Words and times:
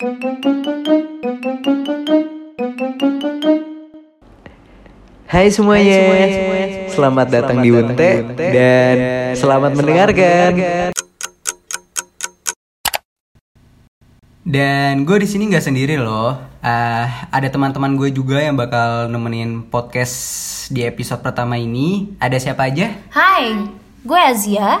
Hai 0.00 0.16
semuanya, 5.52 6.00
selamat 6.88 7.26
datang 7.28 7.60
di 7.60 7.68
Unte 7.68 8.24
dan 8.32 8.96
selamat 9.36 9.76
mendengarkan. 9.76 10.56
Dan 14.40 15.04
gue 15.04 15.20
di 15.20 15.28
sini 15.28 15.52
nggak 15.52 15.68
sendiri 15.68 16.00
loh. 16.00 16.32
Ah, 16.64 17.28
ada 17.28 17.52
teman-teman 17.52 17.92
gue 18.00 18.08
juga 18.08 18.40
yang 18.40 18.56
bakal 18.56 19.04
nemenin 19.12 19.68
podcast 19.68 20.16
di 20.72 20.80
episode 20.80 21.20
pertama 21.20 21.60
ini. 21.60 22.16
Ada 22.16 22.40
siapa 22.40 22.72
aja? 22.72 22.88
Hai, 23.12 23.68
gue 24.00 24.16
Azia. 24.16 24.80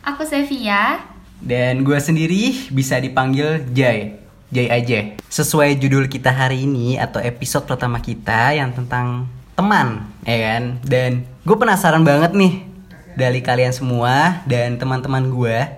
Aku 0.00 0.24
Sevia. 0.24 1.04
Dan 1.36 1.84
gue 1.84 2.00
sendiri 2.00 2.72
bisa 2.72 2.96
dipanggil 2.96 3.68
Jai. 3.76 4.27
Jai 4.48 4.72
aja. 4.72 5.12
Sesuai 5.28 5.76
judul 5.76 6.08
kita 6.08 6.32
hari 6.32 6.64
ini 6.64 6.96
atau 6.96 7.20
episode 7.20 7.68
pertama 7.68 8.00
kita 8.00 8.56
yang 8.56 8.72
tentang 8.72 9.28
teman, 9.52 10.08
ya 10.24 10.38
kan? 10.40 10.62
Dan 10.80 11.28
gue 11.44 11.52
penasaran 11.52 12.00
banget 12.00 12.32
nih 12.32 12.64
dari 13.12 13.44
kalian 13.44 13.76
semua 13.76 14.40
dan 14.48 14.80
teman-teman 14.80 15.28
gue 15.28 15.68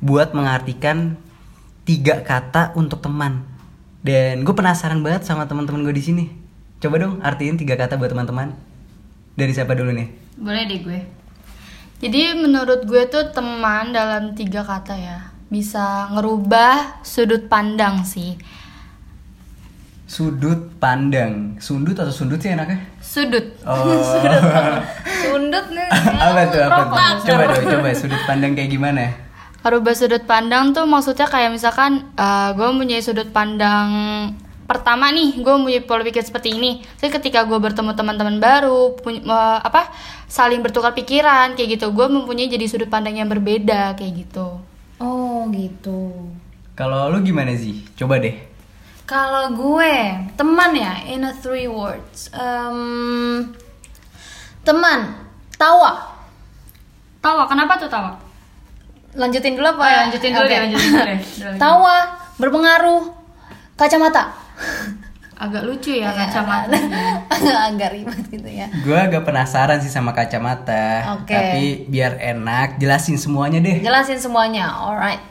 buat 0.00 0.32
mengartikan 0.32 1.20
tiga 1.84 2.24
kata 2.24 2.72
untuk 2.72 3.04
teman. 3.04 3.44
Dan 4.00 4.48
gue 4.48 4.54
penasaran 4.56 5.04
banget 5.04 5.28
sama 5.28 5.44
teman-teman 5.44 5.84
gue 5.84 5.92
di 5.92 6.00
sini. 6.00 6.24
Coba 6.80 7.04
dong 7.04 7.20
artiin 7.20 7.60
tiga 7.60 7.76
kata 7.76 8.00
buat 8.00 8.08
teman-teman. 8.08 8.56
Dari 9.36 9.52
siapa 9.52 9.76
dulu 9.76 9.92
nih? 9.92 10.08
Boleh 10.40 10.64
deh 10.64 10.80
gue. 10.80 11.00
Jadi 12.00 12.32
menurut 12.32 12.88
gue 12.88 13.04
tuh 13.12 13.28
teman 13.36 13.92
dalam 13.92 14.32
tiga 14.32 14.64
kata 14.64 14.96
ya 14.96 15.36
bisa 15.48 16.12
ngerubah 16.12 17.00
sudut 17.00 17.48
pandang 17.48 18.04
sih. 18.04 18.36
Sudut 20.08 20.72
pandang. 20.80 21.56
Sundut 21.60 21.96
atau 21.96 22.12
sundut 22.12 22.40
sih 22.40 22.52
enaknya? 22.52 22.80
Sudut. 23.00 23.44
Oh. 23.64 23.84
Sundut 25.24 25.66
nih. 25.72 25.88
apa 26.28 26.40
tuh 26.48 26.60
apa 26.64 26.80
tuh? 26.84 26.96
Coba 27.28 27.44
dong, 27.52 27.64
coba 27.64 27.88
sudut 27.92 28.22
pandang 28.24 28.52
kayak 28.56 28.72
gimana? 28.72 29.12
Ngerubah 29.64 29.94
sudut 29.96 30.24
pandang 30.24 30.72
tuh 30.72 30.88
maksudnya 30.88 31.28
kayak 31.28 31.52
misalkan 31.52 32.08
eh, 32.16 32.48
gue 32.56 32.66
mempunyai 32.68 33.04
sudut 33.04 33.28
pandang 33.32 33.88
pertama 34.68 35.08
nih 35.08 35.40
gue 35.40 35.48
mempunyai 35.48 35.80
pola 35.80 36.04
pikir 36.04 36.20
seperti 36.20 36.52
ini 36.60 36.84
jadi 37.00 37.16
ketika 37.16 37.48
gue 37.48 37.56
bertemu 37.56 37.96
teman-teman 37.96 38.36
baru 38.36 38.92
punya, 39.00 39.24
eh, 39.24 39.58
apa 39.64 39.88
saling 40.28 40.60
bertukar 40.60 40.92
pikiran 40.92 41.56
kayak 41.56 41.80
gitu 41.80 41.88
gue 41.88 42.06
mempunyai 42.06 42.52
jadi 42.52 42.68
sudut 42.68 42.92
pandang 42.92 43.16
yang 43.16 43.32
berbeda 43.32 43.96
kayak 43.96 44.28
gitu 44.28 44.60
Oh 44.98 45.46
gitu. 45.54 46.30
Kalau 46.74 47.10
lu 47.10 47.22
gimana 47.22 47.54
sih? 47.54 47.86
Coba 47.94 48.18
deh. 48.18 48.34
Kalau 49.08 49.50
gue 49.56 49.94
teman 50.36 50.74
ya 50.76 51.00
in 51.08 51.24
a 51.24 51.32
three 51.32 51.66
words. 51.70 52.28
Em, 52.34 53.50
teman, 54.62 55.16
tawa. 55.56 56.18
tawa 57.18 57.50
kenapa 57.50 57.74
tuh 57.82 57.90
tawa 57.90 58.14
Lanjutin 59.18 59.58
dulu 59.58 59.66
apa? 59.66 59.82
Oh, 59.82 59.88
ya, 59.88 59.96
lanjutin 60.06 60.30
dulu 60.30 60.46
Oke. 60.46 60.52
deh, 60.52 60.58
lanjutin 60.68 60.90
dulu 60.92 61.02
deh. 61.08 61.20
Tawa, 61.64 61.96
berpengaruh, 62.38 63.02
kacamata. 63.74 64.30
Agak 65.38 65.62
lucu 65.62 65.94
ya 65.94 66.10
kacamata 66.10 66.74
Agak 67.70 67.94
ribet 67.94 68.26
gitu 68.26 68.50
ya. 68.50 68.66
Gue 68.82 68.98
agak 68.98 69.22
penasaran 69.22 69.78
sih 69.78 69.86
sama 69.88 70.10
kacamata. 70.10 71.14
Oke. 71.22 71.30
Tapi 71.30 71.64
biar 71.86 72.18
enak, 72.18 72.76
jelasin 72.76 73.14
semuanya 73.14 73.62
deh. 73.62 73.78
Jelasin 73.78 74.18
semuanya, 74.18 74.66
alright. 74.66 75.22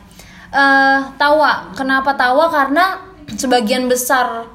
Eh, 0.48 0.98
tawa, 1.14 1.68
kenapa 1.76 2.16
tawa? 2.16 2.48
Karena 2.48 3.04
sebagian 3.28 3.84
besar 3.84 4.48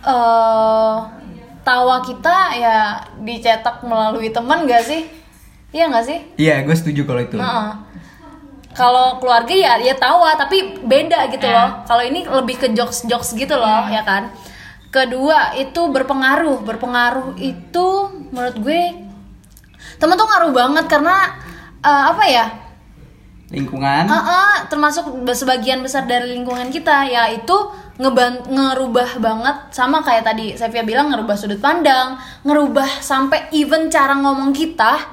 eh 0.00 0.96
tawa 1.60 1.96
kita 2.00 2.36
ya 2.56 2.76
dicetak 3.18 3.80
melalui 3.82 4.28
teman 4.28 4.64
gak 4.64 4.84
sih? 4.84 5.08
Iya 5.72 5.88
gak 5.88 6.04
sih? 6.04 6.18
Iya, 6.36 6.64
gue 6.64 6.76
setuju 6.76 7.04
kalau 7.04 7.20
itu. 7.20 7.36
Heeh. 7.36 7.70
Kalau 8.70 9.18
keluarga 9.18 9.50
ya 9.50 9.72
ya 9.76 9.94
tawa 9.94 10.36
tapi 10.36 10.76
beda 10.80 11.28
gitu 11.28 11.44
Eh. 11.44 11.52
loh. 11.52 11.84
Kalau 11.84 12.00
ini 12.00 12.24
lebih 12.24 12.56
ke 12.56 12.68
jokes 12.72 13.04
jokes 13.04 13.32
gitu 13.32 13.56
loh 13.56 13.88
ya 13.88 14.04
kan. 14.04 14.28
Kedua 14.90 15.54
itu 15.54 15.80
berpengaruh. 15.90 16.66
Berpengaruh 16.66 17.38
itu 17.38 17.86
menurut 18.34 18.56
gue 18.58 18.82
temen 19.96 20.16
tuh 20.18 20.26
ngaruh 20.26 20.52
banget 20.52 20.84
karena 20.90 21.16
eh, 21.82 22.04
apa 22.10 22.24
ya? 22.26 22.46
Lingkungan. 23.50 24.06
Ah, 24.06 24.14
ah, 24.14 24.54
termasuk 24.70 25.10
sebagian 25.34 25.82
besar 25.82 26.06
dari 26.06 26.38
lingkungan 26.38 26.70
kita 26.70 27.02
yaitu 27.10 27.54
ngeban 27.98 28.46
ngerubah 28.46 29.18
banget 29.20 29.56
sama 29.74 30.00
kayak 30.00 30.24
tadi 30.24 30.54
Sevia 30.54 30.86
bilang 30.86 31.10
ngerubah 31.10 31.34
sudut 31.34 31.58
pandang, 31.58 32.14
ngerubah 32.46 33.02
sampai 33.02 33.50
even 33.52 33.90
cara 33.90 34.14
ngomong 34.16 34.54
kita 34.54 35.10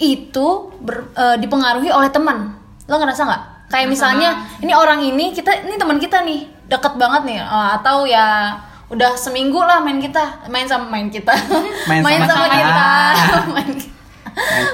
itu 0.00 0.72
ber- 0.80 1.12
eh, 1.14 1.36
dipengaruhi 1.36 1.92
oleh 1.92 2.08
teman. 2.08 2.56
Lo 2.88 2.96
ngerasa 2.96 3.22
nggak? 3.28 3.42
Kayak 3.68 3.88
misalnya 3.92 4.30
ini 4.64 4.72
orang 4.72 5.00
ini 5.04 5.36
kita 5.36 5.68
ini 5.68 5.76
teman 5.76 6.00
kita 6.00 6.24
nih 6.24 6.48
deket 6.66 6.96
banget 6.96 7.22
nih 7.28 7.38
eh, 7.44 7.68
atau 7.76 8.08
ya 8.08 8.56
udah 8.86 9.12
seminggu 9.14 9.58
lah 9.58 9.82
main 9.82 9.98
kita. 9.98 10.46
Main 10.46 10.64
sama 10.64 10.86
main 10.86 11.08
kita. 11.08 11.34
Main 11.90 12.02
main 12.02 12.20
sama 12.22 12.46
sama 12.46 12.46
kita. 12.46 12.62
kita. 12.62 12.88
Main 13.54 13.70
kita 13.74 13.94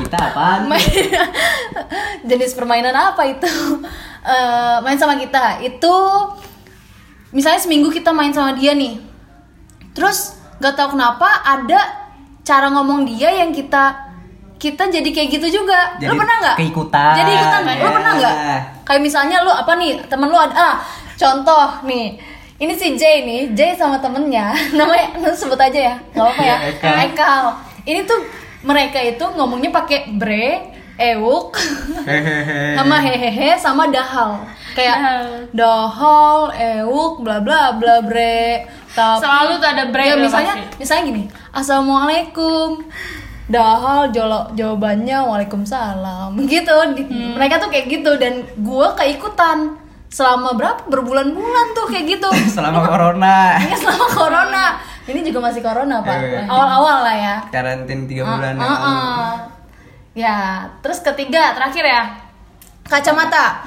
kita 0.03 0.17
apaan? 0.19 0.67
main 0.71 0.83
jenis 2.27 2.53
permainan 2.53 2.91
apa 2.91 3.23
itu? 3.25 3.47
Eh, 4.23 4.77
main 4.83 4.99
sama 4.99 5.15
kita. 5.15 5.63
Itu 5.63 5.95
misalnya 7.31 7.63
seminggu 7.63 7.89
kita 7.89 8.11
main 8.11 8.35
sama 8.35 8.53
dia 8.53 8.75
nih. 8.75 8.99
Terus 9.95 10.35
gak 10.59 10.75
tahu 10.75 10.99
kenapa 10.99 11.47
ada 11.47 11.79
cara 12.43 12.71
ngomong 12.71 13.07
dia 13.07 13.31
yang 13.31 13.55
kita 13.55 14.11
kita 14.59 14.91
jadi 14.91 15.09
kayak 15.11 15.29
gitu 15.31 15.63
juga. 15.63 15.95
Jadi 15.99 16.11
lo 16.11 16.19
pernah 16.19 16.37
nggak? 16.39 16.57
keikutan. 16.59 17.15
jadi 17.19 17.31
ikutan 17.35 17.61
lo 17.63 17.71
Ya. 17.71 17.91
pernah 17.95 18.13
nggak? 18.15 18.35
Kayak 18.83 19.01
misalnya 19.03 19.37
lo 19.43 19.51
apa 19.51 19.73
nih 19.75 19.91
temen 20.07 20.27
lo 20.27 20.39
ada 20.39 20.55
ah 20.55 20.75
contoh 21.15 21.83
nih 21.87 22.19
ini 22.63 22.73
si 22.73 22.95
Jay 22.95 23.23
nih 23.23 23.51
Jay 23.51 23.75
sama 23.75 23.99
temennya 23.99 24.55
namanya 24.77 25.19
lu 25.19 25.31
sebut 25.33 25.59
aja 25.59 25.81
ya 25.91 25.95
nggak 26.13 26.27
apa 26.29 26.41
ya 26.41 26.57
Iya, 26.57 26.57
Ekal. 26.71 26.95
Ekal 27.05 27.45
ini 27.85 28.01
tuh 28.03 28.21
mereka 28.63 28.99
itu 28.99 29.25
ngomongnya 29.29 29.71
pakai 29.71 30.07
bre 30.13 30.71
ewuk 30.95 31.59
Hehehe. 32.01 32.75
sama 32.79 32.97
hehehe 32.97 33.49
sama 33.57 33.85
dahal 33.89 34.39
kayak 34.73 34.95
Dahal. 34.95 35.25
dahal 35.53 36.37
ewuk 36.55 37.21
bla 37.21 37.39
bla 37.39 37.75
bla 37.75 37.99
bre 38.01 38.65
tapi 38.89 39.19
Selalu 39.21 39.53
tuh 39.57 39.69
ada 39.69 39.85
bre 39.87 40.05
ya, 40.05 40.15
misalnya 40.17 40.55
pasti. 40.55 40.79
misalnya 40.79 41.03
gini 41.05 41.23
assalamualaikum 41.51 42.87
dahal 43.45 44.09
jolo 44.09 44.49
jawabannya 44.53 45.19
waalaikumsalam 45.19 46.39
gitu 46.47 46.73
Hmm. 46.73 47.35
mereka 47.35 47.59
tuh 47.59 47.69
kayak 47.69 47.91
gitu 47.91 48.15
dan 48.15 48.47
gue 48.55 48.87
keikutan 48.95 49.77
selama 50.13 50.53
berapa 50.53 50.85
berbulan-bulan 50.87 51.67
tuh 51.73 51.89
kayak 51.89 52.05
gitu 52.07 52.29
Selama 52.61 52.85
corona. 52.85 53.57
ini 53.57 53.73
selama 53.73 54.07
corona 54.07 54.65
ini 55.03 55.25
juga 55.25 55.41
masih 55.43 55.65
corona 55.65 55.99
pak 55.99 56.21
Iya. 56.21 56.45
awal-awal 56.47 56.99
lah 57.03 57.17
ya 57.17 57.37
Karantin 57.49 58.05
3 58.05 58.21
bulan. 58.23 58.55
Ah, 58.55 58.63
ah, 58.63 58.77
ah. 58.77 59.31
Ya, 60.13 60.37
terus 60.79 61.01
ketiga 61.01 61.57
terakhir 61.57 61.81
ya 61.83 62.03
kacamata. 62.85 63.65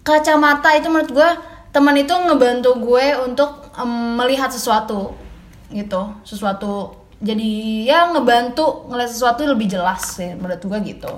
Kacamata 0.00 0.70
itu 0.72 0.86
menurut 0.86 1.10
gue 1.10 1.28
teman 1.68 1.92
itu 1.92 2.14
ngebantu 2.14 2.78
gue 2.78 3.06
untuk 3.20 3.66
em, 3.74 3.90
melihat 4.14 4.48
sesuatu 4.48 5.18
gitu, 5.68 6.00
sesuatu 6.22 6.94
jadi 7.18 7.50
ya 7.84 7.98
ngebantu 8.08 8.86
ngeliat 8.86 9.10
sesuatu 9.10 9.42
lebih 9.44 9.66
jelas 9.68 10.16
sih 10.16 10.32
menurut 10.32 10.62
gue 10.62 10.78
gitu. 10.86 11.12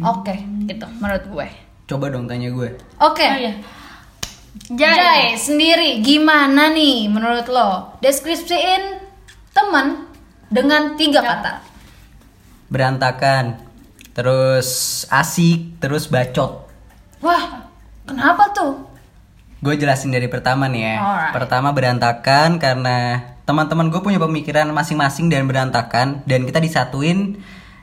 Oke, 0.00 0.32
gitu 0.64 0.88
menurut 0.98 1.24
gue. 1.28 1.48
Coba 1.92 2.08
dong 2.08 2.24
tanya 2.24 2.48
gue. 2.48 2.72
Oke. 3.04 3.20
Oh, 3.20 3.36
iya. 3.36 3.52
Jai. 4.72 4.96
Jai. 4.96 5.22
sendiri 5.36 6.00
gimana 6.00 6.72
nih 6.72 7.04
menurut 7.12 7.44
lo? 7.52 8.00
Deskripsiin 8.00 8.96
teman 9.52 10.08
dengan 10.48 10.96
tiga 10.96 11.20
kata. 11.20 11.60
Berantakan. 12.72 13.60
Terus 14.16 15.04
asik, 15.12 15.76
terus 15.84 16.08
bacot. 16.08 16.64
Wah, 17.20 17.68
kenapa 18.08 18.48
tuh? 18.56 18.88
Gue 19.60 19.76
jelasin 19.76 20.16
dari 20.16 20.32
pertama 20.32 20.72
nih 20.72 20.80
ya. 20.80 20.96
Alright. 20.96 21.32
Pertama 21.36 21.76
berantakan 21.76 22.56
karena 22.56 23.20
teman-teman 23.44 23.92
gue 23.92 24.00
punya 24.00 24.16
pemikiran 24.16 24.64
masing-masing 24.72 25.28
dan 25.28 25.44
berantakan 25.44 26.24
dan 26.24 26.48
kita 26.48 26.56
disatuin 26.56 27.36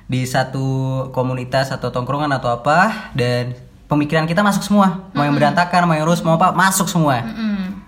di 0.10 0.25
satu 0.25 0.66
komunitas 1.13 1.69
atau 1.69 1.94
tongkrongan 1.94 2.34
atau 2.34 2.57
apa 2.57 3.13
dan 3.13 3.69
pemikiran 3.89 4.24
kita 4.24 4.39
masuk 4.39 4.62
semua. 4.62 5.09
Mau 5.12 5.25
yang 5.25 5.33
berantakan, 5.33 5.83
mau 5.83 5.97
yang 5.97 6.06
lurus, 6.06 6.21
mau 6.21 6.38
apa 6.38 6.53
masuk 6.53 6.86
semua. 6.86 7.25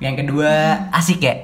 Yang 0.01 0.25
kedua 0.25 0.51
asik 0.91 1.21
ya. 1.21 1.35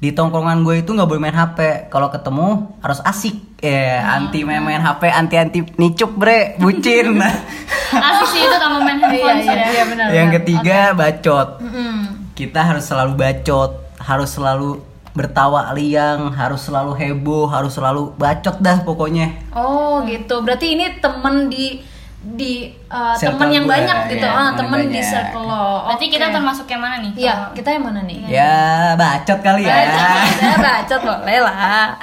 Di 0.00 0.16
tongkrongan 0.16 0.64
gue 0.64 0.80
itu 0.80 0.94
nggak 0.94 1.04
boleh 1.04 1.20
main 1.20 1.36
HP. 1.36 1.90
Kalau 1.90 2.08
ketemu 2.08 2.48
harus 2.80 3.02
asik. 3.02 3.36
Ya, 3.60 4.16
anti 4.16 4.40
main-main 4.40 4.80
HP, 4.80 5.04
anti-anti 5.04 5.60
nicup 5.76 6.16
bre, 6.16 6.56
bucin. 6.56 7.12
Asik 7.90 8.28
sih 8.32 8.40
itu 8.40 8.56
sama 8.56 8.80
main 8.80 8.96
handphone 8.96 9.36
Iya, 9.36 9.44
sih 9.44 9.50
iya, 9.50 9.60
ya. 9.60 9.66
iya 9.68 9.84
benar. 9.84 10.06
yang 10.08 10.28
benar. 10.30 10.36
ketiga 10.40 10.78
bacot. 10.96 11.48
Mm-mm. 11.60 11.92
kita 12.32 12.60
harus 12.64 12.88
selalu 12.88 13.12
bacot, 13.20 13.72
harus 14.00 14.30
selalu 14.32 14.80
bertawa 15.12 15.74
liang, 15.76 16.32
harus 16.32 16.64
selalu 16.64 16.96
heboh, 16.96 17.50
harus 17.52 17.76
selalu 17.76 18.16
bacot 18.16 18.56
dah 18.64 18.80
pokoknya. 18.80 19.36
Oh 19.52 20.00
gitu. 20.08 20.40
Berarti 20.40 20.72
ini 20.72 20.96
temen 21.02 21.52
di 21.52 21.84
di 22.20 22.68
uh, 22.92 23.16
temen 23.16 23.48
yang 23.48 23.64
gue, 23.64 23.72
banyak 23.72 24.12
gitu. 24.12 24.28
ya, 24.28 24.36
ah, 24.36 24.50
temen 24.52 24.92
di 24.92 25.00
circle 25.00 25.40
lo. 25.48 25.88
Berarti 25.88 26.04
Oke. 26.04 26.12
kita 26.20 26.26
termasuk 26.28 26.66
yang 26.68 26.82
mana 26.84 27.00
nih? 27.00 27.12
Iya, 27.16 27.34
kita 27.56 27.68
yang 27.72 27.84
mana 27.88 28.00
nih? 28.04 28.18
Ya, 28.28 28.92
bacot 28.92 29.40
kali 29.40 29.64
ya. 29.64 29.72
Bacot, 29.72 30.28
ya, 30.36 30.54
bacot 30.60 31.00
boleh 31.00 31.38
lah. 31.40 31.96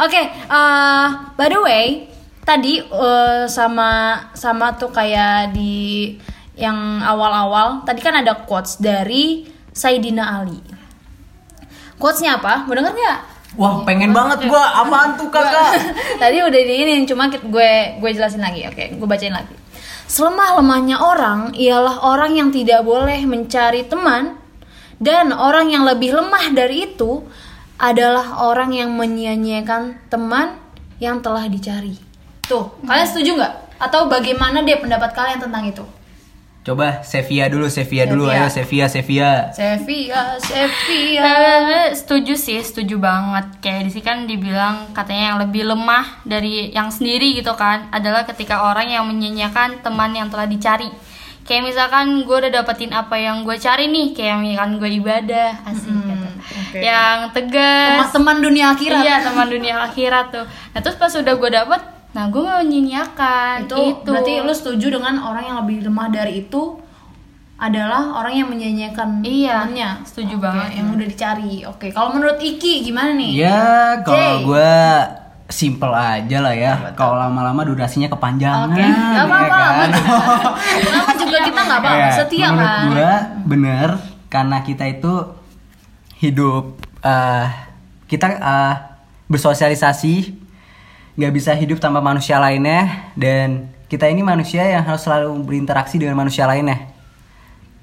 Oke, 0.00 0.22
eh, 0.32 1.06
by 1.36 1.48
the 1.52 1.60
way, 1.60 2.08
tadi 2.48 2.80
eh, 2.80 3.44
sama 3.44 4.16
sama 4.32 4.72
tuh 4.80 4.88
kayak 4.88 5.52
di 5.52 6.16
yang 6.56 7.04
awal-awal, 7.04 7.84
tadi 7.84 8.00
kan 8.00 8.24
ada 8.24 8.48
quotes 8.48 8.80
dari 8.80 9.46
Saidina 9.70 10.42
Ali. 10.42 10.58
Quotesnya 12.00 12.40
apa? 12.40 12.64
Mau 12.64 12.72
denger 12.72 12.94
nggak? 12.94 13.18
Wah, 13.56 13.80
pengen 13.82 14.12
banget 14.12 14.44
gua. 14.44 14.60
Apaan 14.84 15.16
tuh, 15.16 15.32
Kakak? 15.32 15.72
Tadi 16.22 16.36
udah 16.44 16.62
diinin, 16.62 17.08
cuma 17.08 17.32
ki- 17.32 17.48
gue 17.48 17.70
gue 17.96 18.10
jelasin 18.12 18.44
lagi. 18.44 18.68
Oke, 18.68 18.92
gue 18.92 19.08
bacain 19.08 19.32
lagi. 19.32 19.56
Selemah-lemahnya 20.08 21.00
orang 21.00 21.52
ialah 21.56 22.04
orang 22.04 22.36
yang 22.36 22.48
tidak 22.52 22.80
boleh 22.80 23.24
mencari 23.24 23.84
teman 23.84 24.36
dan 25.00 25.32
orang 25.32 25.68
yang 25.68 25.84
lebih 25.84 26.16
lemah 26.16 26.52
dari 26.52 26.92
itu 26.92 27.24
adalah 27.78 28.42
orang 28.42 28.74
yang 28.74 28.90
menyia-nyiakan 28.92 30.10
teman 30.10 30.58
yang 30.98 31.22
telah 31.22 31.46
dicari. 31.46 31.94
Tuh, 32.48 32.72
kalian 32.82 33.06
setuju 33.06 33.30
nggak? 33.38 33.54
Atau 33.78 34.10
bagaimana 34.10 34.64
deh 34.64 34.80
pendapat 34.80 35.14
kalian 35.14 35.38
tentang 35.38 35.62
itu? 35.68 35.84
Coba 36.66 37.00
Sevia 37.00 37.48
dulu, 37.48 37.72
Sevia 37.72 38.04
dulu. 38.04 38.28
Ayo 38.28 38.52
Sevia, 38.52 38.92
Sevia. 38.92 39.48
Sevia, 39.56 40.36
Sevia. 40.36 41.22
Eh, 41.24 41.88
setuju 41.96 42.36
sih, 42.36 42.60
setuju 42.60 43.00
banget. 43.00 43.62
Kayak 43.64 43.88
di 43.88 43.90
sini 43.96 44.04
kan 44.04 44.18
dibilang 44.28 44.92
katanya 44.92 45.32
yang 45.32 45.38
lebih 45.40 45.64
lemah 45.64 46.20
dari 46.28 46.68
yang 46.74 46.92
sendiri 46.92 47.40
gitu 47.40 47.56
kan 47.56 47.88
adalah 47.88 48.28
ketika 48.28 48.68
orang 48.68 48.92
yang 48.92 49.08
menyanyiakan 49.08 49.80
teman 49.80 50.12
yang 50.12 50.28
telah 50.28 50.44
dicari. 50.44 50.92
Kayak 51.48 51.72
misalkan 51.72 52.28
gue 52.28 52.36
udah 52.36 52.52
dapetin 52.52 52.92
apa 52.92 53.16
yang 53.16 53.40
gue 53.40 53.56
cari 53.56 53.88
nih, 53.88 54.12
kayak 54.12 54.36
misalkan 54.36 54.76
gue 54.76 54.90
ibadah, 55.00 55.64
asik 55.64 55.88
gitu. 55.88 56.28
oke. 56.36 56.76
Yang 56.76 57.18
tegas. 57.32 58.12
Teman 58.12 58.44
dunia 58.44 58.76
akhirat. 58.76 59.00
Iya, 59.00 59.16
teman 59.24 59.48
dunia 59.48 59.80
akhirat 59.88 60.26
tuh. 60.28 60.44
Nah, 60.44 60.80
terus 60.84 61.00
pas 61.00 61.08
udah 61.08 61.32
gue 61.32 61.50
dapet, 61.56 61.80
nah 62.18 62.26
gue 62.34 62.42
mau 62.42 62.58
menyanyiakan 62.58 63.70
itu, 63.70 64.02
berarti 64.02 64.42
lu 64.42 64.50
setuju 64.50 64.98
dengan 64.98 65.22
orang 65.22 65.44
yang 65.46 65.56
lebih 65.62 65.86
lemah 65.86 66.10
dari 66.10 66.42
itu 66.42 66.74
adalah 67.58 68.18
orang 68.18 68.34
yang 68.42 68.50
menyanyiakan 68.50 69.22
Iya, 69.22 69.70
temannya 69.70 69.90
setuju 70.02 70.34
Oke, 70.34 70.42
banget. 70.42 70.68
yang 70.82 70.86
udah 70.98 71.06
dicari 71.06 71.54
oke 71.62 71.86
kalau 71.94 72.18
menurut 72.18 72.42
Iki 72.42 72.90
gimana 72.90 73.14
nih 73.14 73.38
Ya, 73.38 73.62
kalau 74.02 74.50
gua 74.50 74.74
simple 75.46 75.94
aja 75.94 76.38
lah 76.42 76.54
ya. 76.58 76.74
Kalau 76.92 77.16
lama-lama 77.16 77.64
durasinya 77.64 78.10
kepanjangan. 78.10 78.68
Oke, 78.68 78.82
nggak 78.84 79.26
apa-apa, 79.30 79.56
ya 79.56 79.70
kan? 79.70 79.90
Lama 80.92 81.12
juga 81.16 81.38
kita 81.40 81.60
nggak 81.70 81.80
apa-apa 81.80 82.02
Ya, 82.02 82.10
setia 82.18 82.46
menurut 82.50 82.66
kan 82.66 82.84
gua 82.90 83.14
bener 83.46 83.88
karena 84.26 84.56
kita 84.66 84.84
itu 84.90 85.14
hidup 86.18 86.82
eh 87.00 87.46
kita 88.10 88.26
eh, 88.26 88.74
bersosialisasi 89.30 90.14
nggak 91.18 91.32
bisa 91.34 91.50
hidup 91.58 91.82
tanpa 91.82 91.98
manusia 91.98 92.38
lainnya. 92.38 93.10
Dan 93.18 93.74
kita 93.90 94.06
ini 94.06 94.22
manusia 94.22 94.62
yang 94.62 94.86
harus 94.86 95.02
selalu 95.02 95.34
berinteraksi 95.42 95.98
dengan 95.98 96.14
manusia 96.14 96.46
lainnya. 96.46 96.94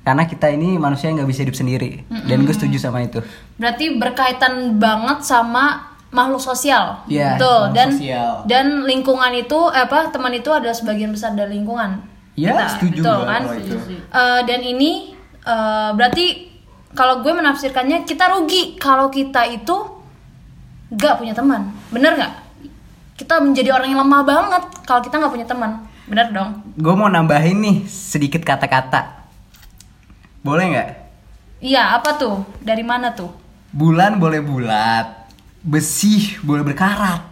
Karena 0.07 0.23
kita 0.23 0.47
ini 0.53 0.79
manusia 0.79 1.11
yang 1.11 1.19
nggak 1.19 1.29
bisa 1.35 1.43
hidup 1.43 1.57
sendiri. 1.59 2.07
Dan 2.29 2.47
gue 2.47 2.55
setuju 2.55 2.79
sama 2.79 3.03
itu. 3.03 3.19
Berarti 3.59 3.99
berkaitan 3.99 4.79
banget 4.79 5.25
sama 5.27 5.91
makhluk 6.15 6.39
sosial. 6.39 7.03
Iya, 7.11 7.35
betul. 7.35 7.59
makhluk 7.59 7.75
dan 7.75 7.89
sosial. 7.91 8.31
dan 8.47 8.65
lingkungan 8.87 9.31
itu 9.35 9.59
eh, 9.75 9.83
apa 9.83 10.13
teman 10.15 10.31
itu 10.31 10.47
adalah 10.47 10.71
sebagian 10.71 11.11
besar 11.11 11.35
dari 11.35 11.59
lingkungan 11.59 12.15
Ya, 12.35 12.51
Kita, 12.51 12.65
setuju 12.67 12.99
betul 12.99 13.19
kan? 13.27 13.41
itu. 13.55 13.75
Eh, 14.11 14.41
dan 14.47 14.59
ini 14.63 14.91
eh, 15.43 15.89
berarti 15.91 16.25
kalau 16.95 17.19
gue 17.19 17.33
menafsirkannya 17.35 18.07
kita 18.07 18.31
rugi 18.31 18.75
kalau 18.79 19.11
kita 19.11 19.43
itu 19.47 19.75
gak 20.95 21.19
punya 21.19 21.35
teman. 21.35 21.71
Bener 21.91 22.15
nggak 22.15 22.44
kita 23.15 23.39
menjadi 23.39 23.71
orang 23.71 23.91
yang 23.91 24.03
lemah 24.03 24.23
banget 24.27 24.63
kalau 24.83 25.01
kita 25.03 25.15
nggak 25.19 25.33
punya 25.33 25.47
teman. 25.47 25.71
Bener 26.05 26.29
dong. 26.29 26.61
Gue 26.77 26.93
mau 26.93 27.09
nambahin 27.09 27.57
nih 27.59 27.77
sedikit 27.87 28.43
kata-kata. 28.43 29.25
Boleh 30.45 30.65
nggak? 30.71 30.89
Iya 31.63 31.97
apa 31.97 32.19
tuh? 32.19 32.45
Dari 32.61 32.83
mana 32.85 33.15
tuh? 33.15 33.31
Bulan 33.71 34.19
boleh 34.21 34.39
bulat 34.39 35.27
besi 35.65 36.37
boleh 36.45 36.61
berkarat 36.61 37.25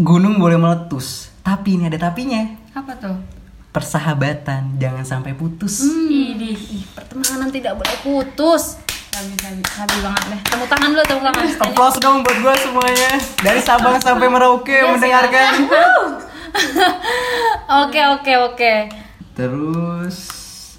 gunung 0.00 0.40
boleh 0.40 0.56
meletus. 0.56 1.28
Tapi 1.44 1.76
ini 1.76 1.92
ada 1.92 2.08
tapinya. 2.08 2.42
Apa 2.72 2.96
tuh? 2.96 3.34
persahabatan 3.74 4.78
jangan 4.78 5.02
sampai 5.02 5.34
putus. 5.34 5.82
Idih. 5.82 6.54
Ih, 6.54 6.86
pertemanan 6.94 7.50
tidak 7.50 7.74
boleh 7.74 7.96
putus 8.06 8.78
sabi 9.14 9.34
sabi 9.38 9.62
sabi 9.62 9.96
banget 10.02 10.22
deh 10.26 10.40
tepuk 10.42 10.66
tangan 10.66 10.88
dulu 10.90 11.02
tepuk 11.06 11.22
tangan. 11.22 11.44
Applause 11.70 11.98
dong 12.02 12.16
buat 12.26 12.36
gue 12.42 12.54
semuanya. 12.66 13.10
Dari 13.46 13.60
Sabang 13.62 14.02
sampai 14.02 14.26
Merauke 14.26 14.74
yang 14.74 14.98
mendengarkan. 14.98 15.52
oke 17.86 18.00
oke 18.18 18.32
oke. 18.50 18.74
Terus 19.38 20.16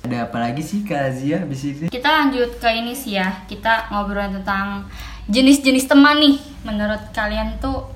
ada 0.04 0.28
apa 0.28 0.38
lagi 0.44 0.60
sih 0.60 0.84
Kak 0.84 1.16
Azia 1.16 1.42
habis 1.42 1.64
ini 1.64 1.88
Kita 1.88 2.12
lanjut 2.12 2.60
ke 2.60 2.70
ini 2.76 2.92
sih 2.92 3.16
ya. 3.16 3.48
Kita 3.48 3.88
ngobrolin 3.96 4.44
tentang 4.44 4.92
jenis-jenis 5.32 5.88
teman 5.88 6.20
nih. 6.20 6.36
Menurut 6.68 7.16
kalian 7.16 7.56
tuh 7.64 7.88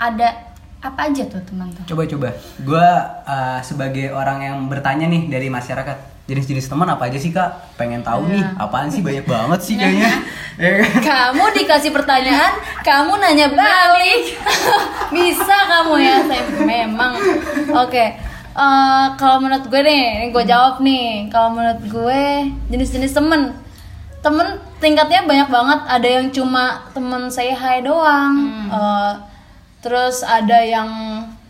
ada 0.00 0.56
apa 0.84 1.08
aja 1.08 1.24
tuh 1.24 1.40
teman 1.48 1.72
tuh? 1.72 1.96
coba 1.96 2.04
coba 2.04 2.28
gue 2.60 2.88
uh, 3.24 3.56
sebagai 3.64 4.12
orang 4.12 4.44
yang 4.44 4.58
bertanya 4.68 5.08
nih 5.08 5.32
dari 5.32 5.48
masyarakat 5.48 6.13
jenis-jenis 6.24 6.72
teman 6.72 6.88
apa 6.88 7.04
aja 7.04 7.18
sih 7.20 7.28
kak? 7.28 7.76
Pengen 7.76 8.00
tahu 8.00 8.24
nih 8.32 8.40
apaan 8.56 8.88
sih? 8.88 9.04
Banyak 9.04 9.28
banget 9.28 9.60
sih 9.60 9.76
kayaknya. 9.76 10.12
Ya 10.54 10.70
kan? 10.80 11.02
kamu 11.02 11.44
dikasih 11.50 11.90
pertanyaan 11.92 12.52
kamu 12.80 13.12
nanya 13.20 13.52
balik. 13.52 14.38
Bisa 15.14 15.56
kamu 15.68 15.94
ya? 16.00 16.16
Saya 16.24 16.42
memang. 16.64 17.12
Oke. 17.76 18.16
Eh, 18.54 19.06
kalau 19.18 19.42
menurut 19.42 19.66
gue 19.66 19.80
nih 19.82 20.04
ini 20.22 20.26
gue 20.32 20.44
jawab 20.48 20.80
nih. 20.80 21.28
Kalau 21.28 21.52
menurut 21.52 21.82
gue 21.84 22.22
jenis-jenis 22.72 23.12
temen. 23.12 23.52
Temen 24.24 24.56
tingkatnya 24.80 25.28
banyak 25.28 25.48
banget. 25.52 25.80
Ada 25.90 26.08
yang 26.08 26.26
cuma 26.32 26.88
temen 26.96 27.28
saya 27.28 27.52
hai 27.52 27.84
doang. 27.84 28.36
Eh, 28.72 29.12
terus 29.84 30.24
ada 30.24 30.64
yang 30.64 30.88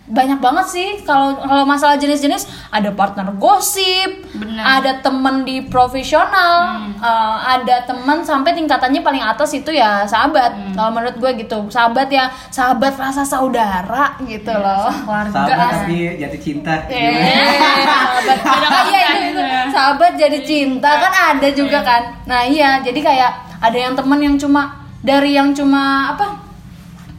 banyak 0.05 0.37
banget 0.37 0.67
sih 0.67 0.89
kalau 1.01 1.33
kalau 1.39 1.65
masalah 1.65 1.97
jenis-jenis 1.97 2.45
ada 2.69 2.93
partner 2.93 3.33
gosip 3.35 4.21
Bener. 4.31 4.61
ada 4.61 5.01
temen 5.01 5.43
di 5.43 5.65
profesional 5.65 6.77
eh, 6.95 7.37
ada 7.51 7.83
temen 7.83 8.21
sampai 8.21 8.53
tingkatannya 8.53 9.01
paling 9.01 9.19
atas 9.19 9.53
itu 9.53 9.71
ya 9.71 10.05
sahabat. 10.05 10.53
Kalau 10.71 10.91
menurut 10.91 11.17
gue 11.17 11.31
gitu 11.39 11.65
sahabat 11.69 12.09
ya 12.09 12.29
sahabat 12.49 12.93
rasa 12.95 13.25
saudara 13.25 14.13
gitu 14.23 14.53
loh. 14.53 14.93
Keluarga. 14.93 15.33
sahabat 15.33 15.73
tapi 15.81 15.97
jatuh 16.17 16.41
cinta 16.43 16.75
Eh, 16.85 17.57
sahabat 17.57 18.39
Ah, 18.75 18.85
iya 18.85 19.01
itu. 19.25 19.41
sahabat 19.71 20.13
jadi 20.15 20.39
cinta 20.41 20.91
kan 21.01 21.13
ada 21.33 21.49
juga 21.49 21.81
kan. 21.81 22.03
Nah 22.25 22.45
iya 22.45 22.77
jadi 22.79 23.01
kayak 23.01 23.33
ada 23.59 23.79
yang 23.79 23.97
temen 23.97 24.21
yang 24.21 24.37
cuma 24.37 24.69
dari 25.01 25.33
yang 25.33 25.57
cuma 25.57 26.13
apa 26.13 26.44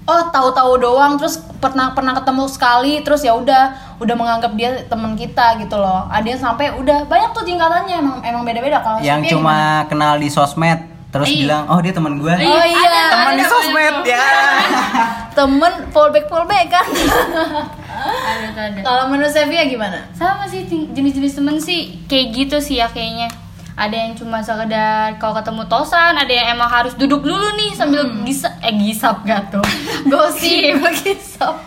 oh 0.05 0.21
tahu-tahu 0.29 0.77
doang 0.77 1.17
terus 1.17 1.41
pernah 1.57 1.89
pernah 1.91 2.13
ketemu 2.13 2.45
sekali 2.45 3.01
terus 3.01 3.25
ya 3.25 3.33
udah 3.33 3.73
udah 3.97 4.15
menganggap 4.15 4.53
dia 4.53 4.85
teman 4.85 5.13
kita 5.13 5.57
gitu 5.57 5.75
loh. 5.75 6.05
Ada 6.07 6.27
yang 6.27 6.41
sampai 6.41 6.73
udah 6.73 7.05
banyak 7.05 7.29
tuh 7.31 7.41
tingkatannya 7.41 7.95
emang 7.97 8.17
emang 8.21 8.43
beda-beda 8.43 8.79
kalau 8.79 9.01
yang 9.01 9.19
Sophia 9.19 9.33
cuma 9.33 9.57
kenal 9.85 10.13
di 10.15 10.29
sosmed 10.29 10.79
terus 11.09 11.25
Iya. 11.25 11.39
bilang 11.41 11.63
oh 11.67 11.79
dia 11.79 11.95
teman 11.95 12.19
gue 12.19 12.27
gimana? 12.27 12.53
oh 12.53 12.65
iya 12.67 13.03
teman 13.09 13.33
di 13.33 13.45
sosmed 13.45 13.95
ya. 14.05 14.23
Temen 15.35 15.91
fallback 15.91 16.31
fallback 16.31 16.71
kan? 16.71 16.87
Kalau 18.79 19.11
menurut 19.11 19.27
Sevia 19.27 19.67
gimana? 19.67 20.07
Sama 20.15 20.47
sih 20.47 20.63
jenis-jenis 20.67 21.35
temen 21.35 21.59
sih 21.59 21.99
kayak 22.07 22.31
gitu 22.31 22.57
sih 22.63 22.79
ya 22.79 22.87
kayaknya. 22.87 23.27
Ada 23.75 23.91
yang 24.07 24.15
cuma 24.15 24.39
sekedar 24.39 25.19
kalau 25.19 25.35
ketemu 25.35 25.67
tosan, 25.67 26.15
ada 26.15 26.31
yang 26.31 26.55
emang 26.55 26.71
harus 26.71 26.95
duduk 26.95 27.27
dulu 27.27 27.59
nih 27.59 27.75
sambil 27.75 28.07
gisap 28.23 28.55
eh 28.63 28.71
gisap 28.71 29.19
gak 29.27 29.51
tuh. 29.51 29.65
Gosip. 30.11 30.79
gisap. 31.03 31.59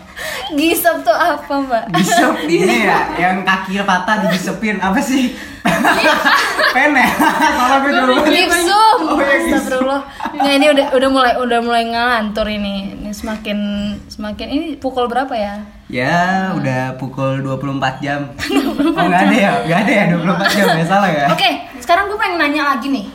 Gisap 0.57 1.05
tuh 1.05 1.13
apa 1.13 1.53
mbak? 1.53 1.85
Gisep 1.93 2.49
ini 2.49 2.89
ya 2.89 3.13
yang 3.13 3.45
kaki 3.45 3.77
patah 3.85 4.25
digisepin 4.25 4.81
apa 4.81 4.97
sih? 4.97 5.37
Pen 6.75 6.97
Nggak, 10.49 10.65
ini 10.65 10.69
udah 10.73 10.87
udah 10.97 11.09
mulai 11.13 11.33
udah 11.37 11.59
mulai 11.61 11.83
ngelantur 11.85 12.49
ini. 12.49 12.97
Ini 12.97 13.13
semakin 13.13 13.57
semakin 14.09 14.47
ini 14.49 14.65
pukul 14.81 15.05
berapa 15.05 15.29
ya? 15.37 15.61
Ya, 15.85 16.49
udah 16.57 16.97
pukul 16.97 17.45
24 17.45 18.01
jam. 18.01 18.33
Oh, 18.97 19.05
enggak 19.05 19.29
ada 19.29 19.37
ya? 19.37 19.51
Enggak 19.61 19.79
ada 19.85 19.91
ya 19.93 20.03
24 20.09 20.57
jam, 20.57 20.67
ya 20.73 20.85
salah 20.89 21.09
ya? 21.13 21.25
Oke, 21.29 21.49
sekarang 21.77 22.09
gue 22.09 22.17
pengen 22.17 22.41
nanya 22.41 22.73
lagi 22.73 22.89
nih. 22.89 23.05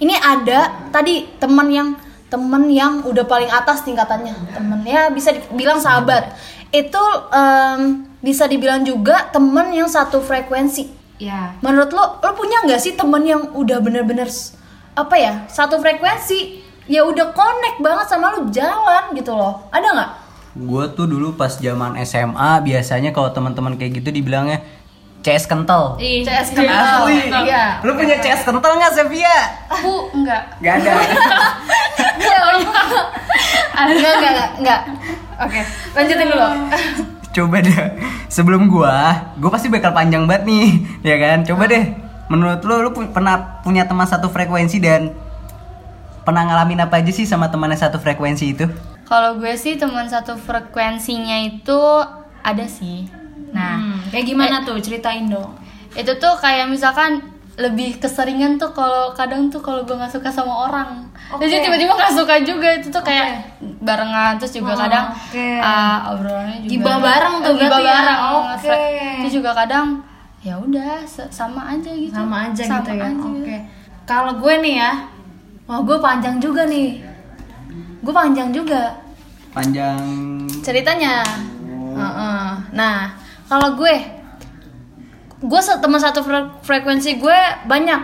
ini 0.00 0.16
ada 0.16 0.88
tadi 0.88 1.28
teman 1.36 1.68
yang 1.68 1.88
temen 2.32 2.64
yang 2.72 3.04
udah 3.04 3.24
paling 3.28 3.48
atas 3.48 3.84
tingkatannya 3.84 4.56
temen 4.56 4.84
ya 4.84 5.08
bisa 5.08 5.32
dibilang 5.32 5.80
sahabat 5.80 6.36
itu 6.68 7.00
em, 7.32 8.04
bisa 8.20 8.44
dibilang 8.44 8.84
juga 8.84 9.28
temen 9.32 9.72
yang 9.72 9.88
satu 9.88 10.20
frekuensi 10.20 10.92
ya 11.16 11.56
menurut 11.64 11.88
lo 11.96 12.20
lo 12.20 12.30
punya 12.36 12.60
nggak 12.68 12.76
sih 12.76 12.92
temen 12.92 13.24
yang 13.24 13.56
udah 13.56 13.80
bener-bener 13.80 14.28
apa 14.96 15.14
ya 15.14 15.32
satu 15.46 15.76
frekuensi 15.76 16.64
ya 16.88 17.04
udah 17.04 17.30
connect 17.30 17.78
banget 17.78 18.06
sama 18.08 18.32
lo 18.32 18.48
jalan 18.48 19.12
gitu 19.12 19.30
loh 19.30 19.68
ada 19.68 19.86
nggak 19.86 20.10
Gue 20.56 20.88
tuh 20.96 21.04
dulu 21.04 21.36
pas 21.36 21.52
zaman 21.52 22.00
SMA 22.00 22.64
biasanya 22.64 23.12
kalau 23.12 23.28
teman-teman 23.28 23.76
kayak 23.76 24.00
gitu 24.00 24.08
dibilangnya 24.08 24.64
CS 25.20 25.44
kental. 25.44 26.00
Ih, 26.00 26.24
CS 26.24 26.56
kental 26.56 27.04
Asli. 27.04 27.28
iya 27.44 27.76
Lu 27.84 27.92
punya 27.92 28.16
CS 28.16 28.40
kental 28.40 28.72
nggak 28.72 28.88
Sevia? 28.88 29.36
aku 29.68 30.08
enggak 30.16 30.42
Gak 30.64 30.80
ada. 30.80 30.92
enggak 33.76 34.12
enggak 34.16 34.32
enggak, 34.32 34.50
enggak. 34.56 34.80
oke 35.36 35.60
lanjutin 35.92 36.26
dulu 36.32 36.48
Coba 37.36 37.60
deh. 37.60 37.76
Sebelum 38.32 38.64
gua, 38.64 39.28
gua 39.36 39.50
pasti 39.52 39.68
bakal 39.68 39.92
panjang 39.92 40.24
banget 40.24 40.48
nih, 40.48 40.66
ya 41.04 41.20
kan? 41.20 41.44
Coba 41.44 41.68
deh. 41.68 41.84
Menurut 42.26 42.60
lu, 42.60 42.74
lu 42.80 42.90
pu- 42.90 43.06
pernah 43.08 43.36
punya 43.60 43.84
teman 43.84 44.04
satu 44.04 44.26
frekuensi 44.26 44.78
dan 44.78 45.14
pernah 46.20 46.42
ngalamin 46.44 46.82
apa 46.82 46.98
aja 46.98 47.08
sih 47.08 47.22
sama 47.22 47.46
teman 47.46 47.68
yang 47.68 47.78
satu 47.80 47.96
frekuensi 47.96 48.46
itu? 48.48 48.66
kalau 49.04 49.38
gue 49.38 49.54
sih 49.54 49.78
teman 49.78 50.02
satu 50.04 50.34
frekuensinya 50.36 51.38
itu 51.40 51.78
ada 52.42 52.66
sih 52.66 53.06
nah 53.48 53.78
Hmm, 53.78 54.02
kayak 54.10 54.26
gimana 54.26 54.56
tuh 54.60 54.74
ceritain 54.76 55.22
dong 55.24 55.54
itu 55.94 56.10
tuh 56.12 56.34
kayak 56.36 56.66
misalkan 56.66 57.22
lebih 57.56 57.96
keseringan 57.96 58.58
tuh 58.58 58.68
kalau 58.70 59.14
kadang 59.14 59.46
tuh 59.46 59.62
kalau 59.62 59.80
gue 59.80 59.94
nggak 59.94 60.10
suka 60.10 60.26
sama 60.28 60.66
orang 60.66 61.06
terus 61.38 61.48
dia 61.48 61.62
tiba-tiba 61.62 61.94
nggak 61.94 62.12
suka 62.12 62.34
juga 62.42 62.68
itu 62.74 62.90
tuh 62.90 63.00
kayak 63.00 63.46
barengan 63.78 64.34
terus 64.36 64.52
juga 64.52 64.74
Oh, 64.74 64.78
kadang 64.80 65.14
oke. 65.14 65.46
ah, 65.56 66.10
obrolannya 66.10 66.58
juga 66.60 66.70
Gibah 66.74 66.96
bareng 66.98 67.34
tuh 67.38 67.46
Eh, 67.48 67.58
gibah 67.62 67.78
ya? 67.78 67.86
bareng 67.94 68.20
Oke. 68.20 68.42
nge-fre- 68.42 68.82
terus 69.22 69.34
juga 69.36 69.50
kadang 69.54 69.86
ya 70.46 70.54
udah 70.56 71.02
sama 71.28 71.74
aja 71.74 71.90
gitu. 71.90 72.14
Sama 72.14 72.46
aja 72.46 72.62
gitu 72.62 72.90
ya? 72.94 73.10
aja. 73.10 73.18
oke. 73.18 73.56
Kalau 74.06 74.32
gue 74.38 74.54
nih 74.62 74.74
ya 74.78 74.92
wah 75.66 75.82
gue 75.82 75.98
panjang 75.98 76.38
juga 76.38 76.62
nih. 76.64 77.02
Gue 77.98 78.14
panjang 78.14 78.54
juga. 78.54 78.94
Panjang. 79.50 79.98
Ceritanya. 80.62 81.26
Heeh. 81.96 82.46
nah 82.70 83.16
kalau 83.48 83.74
gue 83.74 83.94
gue 85.36 85.60
se- 85.60 85.80
teman 85.80 85.98
satu 85.98 86.22
fre- 86.22 86.54
frekuensi 86.62 87.18
gue 87.18 87.38
banyak. 87.66 88.02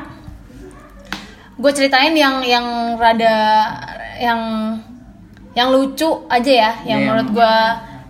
Gue 1.54 1.70
ceritain 1.70 2.10
yang 2.10 2.42
yang 2.42 2.66
rada 2.98 3.68
yang 4.18 4.40
yang 5.52 5.68
lucu 5.70 6.08
aja 6.26 6.50
ya 6.50 6.72
yang 6.82 6.98
Iya, 6.98 7.06
menurut 7.06 7.28
gue 7.30 7.54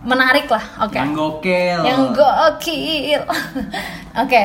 menarik 0.02 0.50
lah 0.50 0.64
oke. 0.86 0.98
Yang 0.98 1.12
gokil. 1.14 1.78
yang 1.86 2.02
gokil. 2.10 3.22
Oke. 4.22 4.42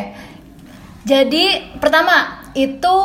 Jadi 1.03 1.75
pertama 1.81 2.43
itu 2.55 2.95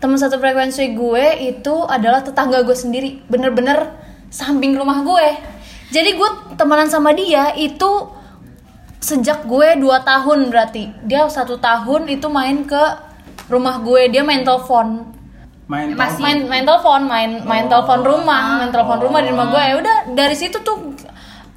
teman 0.00 0.16
satu 0.16 0.40
frekuensi 0.40 0.96
gue 0.96 1.24
itu 1.52 1.74
adalah 1.84 2.24
tetangga 2.24 2.62
gue 2.62 2.76
sendiri. 2.76 3.20
Bener-bener 3.26 3.90
samping 4.30 4.78
rumah 4.78 5.02
gue. 5.02 5.28
Jadi 5.90 6.14
gue 6.14 6.30
temenan 6.54 6.86
sama 6.86 7.10
dia 7.10 7.50
itu 7.58 8.08
sejak 9.02 9.44
gue 9.44 9.76
2 9.76 9.84
tahun 10.06 10.38
berarti. 10.48 10.94
Dia 11.04 11.26
satu 11.26 11.58
tahun 11.58 12.06
itu 12.06 12.30
main 12.30 12.62
ke 12.64 12.82
rumah 13.50 13.82
gue. 13.82 14.08
Dia 14.08 14.22
main 14.22 14.46
telepon. 14.46 15.10
Main 15.66 15.94
Masih. 15.94 16.18
telepon. 16.18 16.22
main 16.22 16.38
main 16.50 16.64
telepon 16.66 17.00
main 17.06 17.30
main 17.46 17.66
telepon 17.70 18.02
rumah 18.02 18.58
main 18.58 18.74
telepon 18.74 18.98
rumah 19.02 19.20
di 19.22 19.30
rumah 19.34 19.46
gue. 19.50 19.62
Ya 19.62 19.74
udah 19.78 19.96
dari 20.14 20.36
situ 20.38 20.58
tuh 20.62 20.89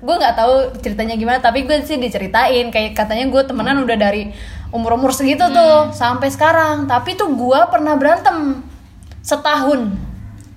gue 0.04 0.16
nggak 0.20 0.36
tahu 0.36 0.56
ceritanya 0.84 1.16
gimana 1.16 1.40
tapi 1.40 1.64
gue 1.64 1.80
sih 1.88 1.96
diceritain 1.96 2.68
kayak 2.68 2.92
katanya 2.92 3.32
gue 3.32 3.42
temenan 3.48 3.88
udah 3.88 3.96
dari 3.96 4.36
umur 4.76 5.00
umur 5.00 5.16
segitu 5.16 5.48
tuh 5.54 5.94
sampai 5.96 6.28
sekarang. 6.34 6.90
Tapi 6.90 7.16
tuh 7.16 7.32
gue 7.32 7.60
pernah 7.72 7.96
berantem 7.96 8.60
setahun 9.24 9.96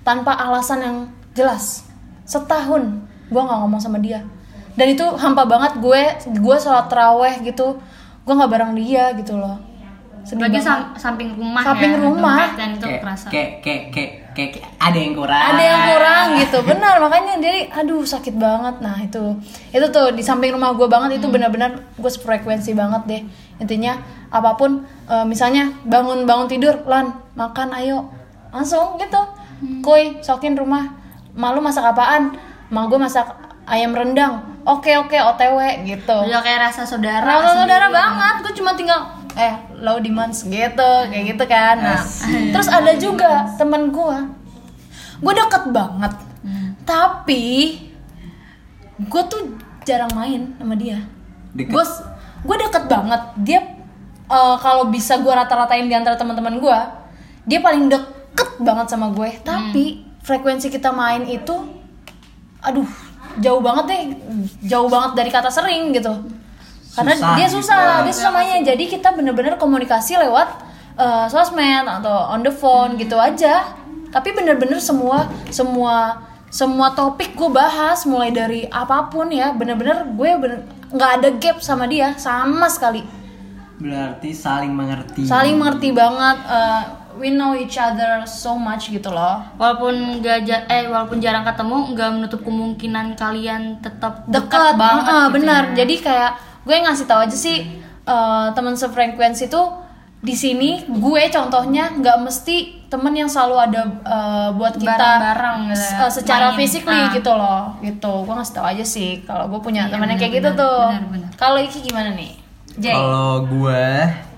tanpa 0.03 0.35
alasan 0.35 0.79
yang 0.83 0.97
jelas. 1.31 1.87
Setahun 2.27 3.07
gue 3.31 3.41
nggak 3.41 3.59
ngomong 3.63 3.79
sama 3.79 4.03
dia. 4.03 4.27
Dan 4.75 4.93
itu 4.93 5.05
hampa 5.15 5.47
banget 5.47 5.79
gue 5.79 6.01
gue 6.35 6.55
sholat 6.59 6.91
teraweh 6.91 7.39
gitu. 7.45 7.79
Gue 8.27 8.33
nggak 8.35 8.51
bareng 8.51 8.73
dia 8.75 9.15
gitu 9.15 9.39
loh 9.39 9.76
sedih 10.27 10.43
Lagi 10.43 10.59
banget. 10.59 10.67
sam- 10.67 10.91
samping 10.99 11.29
rumah 11.33 11.63
Samping 11.63 11.93
ya, 11.93 12.03
rumah. 12.03 12.37
dan 12.53 12.69
itu 12.75 12.83
kayak, 12.83 12.99
kerasa 12.99 13.25
kayak, 13.31 13.49
kayak, 13.63 13.83
kayak, 13.89 14.11
kayak, 14.35 14.49
kayak 14.53 14.67
ada 14.77 14.97
yang 14.99 15.13
kurang. 15.15 15.41
ada 15.47 15.63
yang 15.63 15.81
kurang 15.87 16.25
gitu 16.35 16.57
benar. 16.61 16.95
Makanya 16.99 17.33
jadi 17.39 17.59
aduh 17.73 18.03
sakit 18.03 18.35
banget. 18.35 18.75
Nah 18.77 18.97
itu 18.99 19.23
itu 19.71 19.85
tuh 19.87 20.11
di 20.11 20.19
samping 20.19 20.51
rumah 20.51 20.75
gue 20.75 20.83
banget 20.85 21.17
itu 21.17 21.27
benar-benar 21.27 21.79
gue 21.93 22.11
frekuensi 22.13 22.71
banget 22.73 23.01
deh. 23.07 23.21
Intinya 23.57 23.95
apa 24.27 24.53
pun 24.53 24.83
eh, 25.07 25.23
misalnya 25.23 25.71
bangun 25.81 26.27
bangun 26.27 26.45
tidur 26.45 26.83
lan 26.83 27.07
makan 27.33 27.71
ayo. 27.73 28.11
Langsung 28.51 28.99
gitu. 28.99 29.21
Kuy 29.79 30.19
sokin 30.19 30.53
rumah. 30.53 30.91
Malu 31.31 31.61
masak 31.61 31.87
apaan? 31.87 32.35
Mal 32.67 32.85
gue 32.85 32.99
masak 32.99 33.31
ayam 33.63 33.95
rendang. 33.95 34.43
Oke 34.63 34.91
oke 34.93 35.15
otw 35.15 35.55
gitu. 35.81 36.17
Udah 36.19 36.43
kayak 36.43 36.67
rasa 36.67 36.83
saudara 36.83 37.23
Rasa 37.23 37.55
saudara 37.57 37.87
banget, 37.87 38.43
gue 38.43 38.53
cuma 38.53 38.75
tinggal 38.75 39.07
eh 39.37 39.53
low 39.77 40.01
demands 40.01 40.41
gitu, 40.41 40.91
kayak 41.13 41.37
gitu 41.37 41.45
kan. 41.45 41.77
Nah, 41.77 42.01
terus 42.25 42.65
ada 42.65 42.97
juga 42.97 43.45
temen 43.53 43.93
gue, 43.93 44.17
gue 45.21 45.33
deket 45.37 45.69
banget, 45.69 46.13
tapi 46.81 47.45
gue 48.97 49.23
tuh 49.29 49.53
jarang 49.85 50.09
main 50.17 50.57
sama 50.57 50.73
dia. 50.73 51.05
Gue 51.53 51.83
gue 52.41 52.55
deket 52.65 52.89
banget, 52.89 53.21
dia 53.45 53.61
eh, 54.25 54.55
kalau 54.57 54.89
bisa 54.89 55.21
gue 55.21 55.29
rata-ratain 55.29 55.85
di 55.85 55.93
antara 55.93 56.17
teman-teman 56.17 56.57
gue, 56.57 56.79
dia 57.45 57.61
paling 57.61 57.93
deket 57.93 58.57
banget 58.57 58.89
sama 58.89 59.13
gue. 59.13 59.37
Tapi 59.45 60.01
frekuensi 60.25 60.73
kita 60.73 60.89
main 60.89 61.29
itu, 61.29 61.53
aduh 62.65 62.89
jauh 63.37 63.61
banget 63.61 63.85
deh, 63.85 64.01
jauh 64.65 64.89
banget 64.89 65.13
dari 65.13 65.29
kata 65.29 65.53
sering 65.53 65.93
gitu 65.93 66.36
karena 66.97 67.13
Susah 67.13 67.33
dia 67.35 67.45
gitu. 67.45 67.55
susah 67.61 67.77
dia 68.01 68.09
susah 68.11 68.31
mainnya. 68.31 68.61
Jadi 68.67 68.83
kita 68.89 69.13
bener-bener 69.13 69.53
komunikasi 69.55 70.17
lewat 70.17 70.49
eh, 70.95 71.25
sosmed 71.27 71.85
atau 71.85 72.33
on 72.33 72.41
the 72.41 72.49
phone 72.49 72.97
gitu 72.97 73.13
aja. 73.13 73.69
Tapi 74.07 74.33
bener-bener 74.33 74.81
semua 74.81 75.29
semua 75.47 76.17
semua 76.47 76.89
topik 76.91 77.35
gue 77.35 77.51
bahas 77.51 78.01
mulai 78.03 78.31
dari 78.31 78.65
apa 78.65 79.05
pun 79.05 79.29
ya 79.29 79.51
bener-bener 79.51 80.09
gue 80.09 80.29
bener 80.33 80.59
nggak 80.87 81.11
ada 81.15 81.29
gap 81.35 81.57
sama 81.59 81.85
dia 81.85 82.17
sama 82.17 82.65
sekali. 82.65 83.03
Berarti 83.77 84.33
saling 84.33 84.73
mengerti. 84.73 85.21
saling 85.23 85.53
mengerti 85.53 85.93
banget 85.93 86.37
eh, 86.49 86.81
we 87.13 87.29
know 87.29 87.53
each 87.53 87.77
other 87.77 88.25
so 88.25 88.55
much 88.55 88.89
gitu 88.89 89.09
loh. 89.09 89.41
Walaupun 89.55 90.17
gak 90.17 90.45
ja- 90.45 90.65
eh 90.65 90.85
walaupun 90.85 91.17
jarang 91.17 91.43
ketemu 91.43 91.93
nggak 91.93 92.09
menutup 92.11 92.41
kemungkinan 92.41 93.13
kalian 93.13 93.77
tetap 93.77 94.25
dekat, 94.25 94.49
dekat 94.49 94.73
banget 94.75 95.03
Heeh, 95.03 95.21
gitu 95.21 95.33
benar 95.35 95.63
ya. 95.63 95.73
jadi 95.75 95.95
kayak 95.99 96.31
gue 96.67 96.75
ngasih 96.83 97.07
tahu 97.07 97.23
aja 97.23 97.37
sih 97.37 97.57
eh, 98.03 98.47
teman 98.51 98.75
sefrekuensi 98.75 99.47
tuh 99.47 99.87
di 100.17 100.33
sini 100.33 100.83
gue 100.83 101.23
contohnya 101.29 101.93
nggak 101.93 102.17
mesti 102.19 102.55
temen 102.87 103.13
yang 103.13 103.29
selalu 103.31 103.55
ada 103.55 103.81
eh, 104.03 104.49
buat 104.51 104.75
kita 104.75 104.91
Bareng-bareng 104.91 105.57
gitu 105.71 105.83
ya, 105.95 106.03
eh, 106.03 106.11
secara 106.11 106.47
physically 106.53 106.99
Ah. 106.99 107.11
gitu 107.13 107.31
loh 107.31 107.61
gitu. 107.79 108.11
Gue 108.23 108.33
ngasih 108.35 108.55
tahu 108.55 108.65
aja 108.67 108.85
sih 108.87 109.23
kalau 109.23 109.47
gue 109.47 109.59
punya 109.63 109.87
Iya, 109.87 109.91
temen 109.95 110.07
yang 110.11 110.19
kayak 110.19 110.33
gitu 110.39 110.49
tuh. 110.55 110.79
Kalau 111.35 111.59
Iki 111.59 111.79
gimana 111.87 112.11
nih? 112.11 112.31
Jay. 112.77 112.93
Kalau 112.93 113.43
gue 113.43 113.83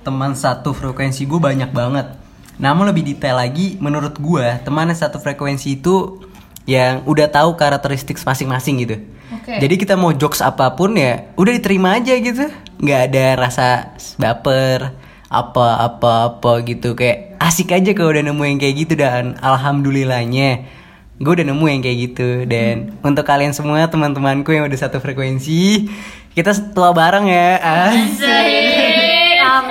teman 0.01 0.31
satu 0.33 0.71
frekuensi 0.71 1.25
gue 1.25 1.39
banyak 1.39 1.69
banget. 1.69 2.07
Namun 2.59 2.91
lebih 2.91 3.07
detail 3.07 3.39
lagi, 3.39 3.79
menurut 3.79 4.19
gue 4.19 4.45
teman 4.63 4.91
satu 4.91 5.15
frekuensi 5.15 5.79
itu 5.79 6.19
yang 6.67 7.07
udah 7.07 7.31
tahu 7.31 7.55
karakteristik 7.55 8.19
masing-masing 8.19 8.75
gitu. 8.83 8.95
Oke. 9.29 9.61
Jadi 9.61 9.75
kita 9.77 9.93
mau 9.93 10.09
jokes 10.15 10.41
apa 10.41 10.73
pun 10.73 10.97
ya 10.97 11.29
udah 11.37 11.53
diterima 11.53 12.01
aja 12.01 12.17
gitu, 12.17 12.49
nggak 12.81 13.01
ada 13.13 13.25
rasa 13.37 13.93
baper 14.17 14.93
apa-apa-apa 15.29 16.65
gitu. 16.65 16.97
Kayak 16.97 17.37
asik 17.37 17.69
aja 17.77 17.93
kalau 17.93 18.09
udah 18.09 18.25
nemu 18.25 18.43
yang 18.49 18.57
kayak 18.57 18.75
gitu 18.81 18.93
dan 18.97 19.37
alhamdulillahnya 19.37 20.65
gue 21.19 21.31
udah 21.35 21.45
nemu 21.45 21.65
yang 21.69 21.81
kayak 21.85 21.97
gitu. 22.09 22.29
Dan 22.49 22.97
untuk 23.05 23.27
kalian 23.27 23.53
semua 23.53 23.85
teman-temanku 23.85 24.49
yang 24.49 24.65
udah 24.65 24.79
satu 24.79 24.97
frekuensi 24.97 25.85
kita 26.33 26.55
tua 26.73 26.89
bareng 26.95 27.29
ya. 27.29 27.61
Asik. 27.61 28.78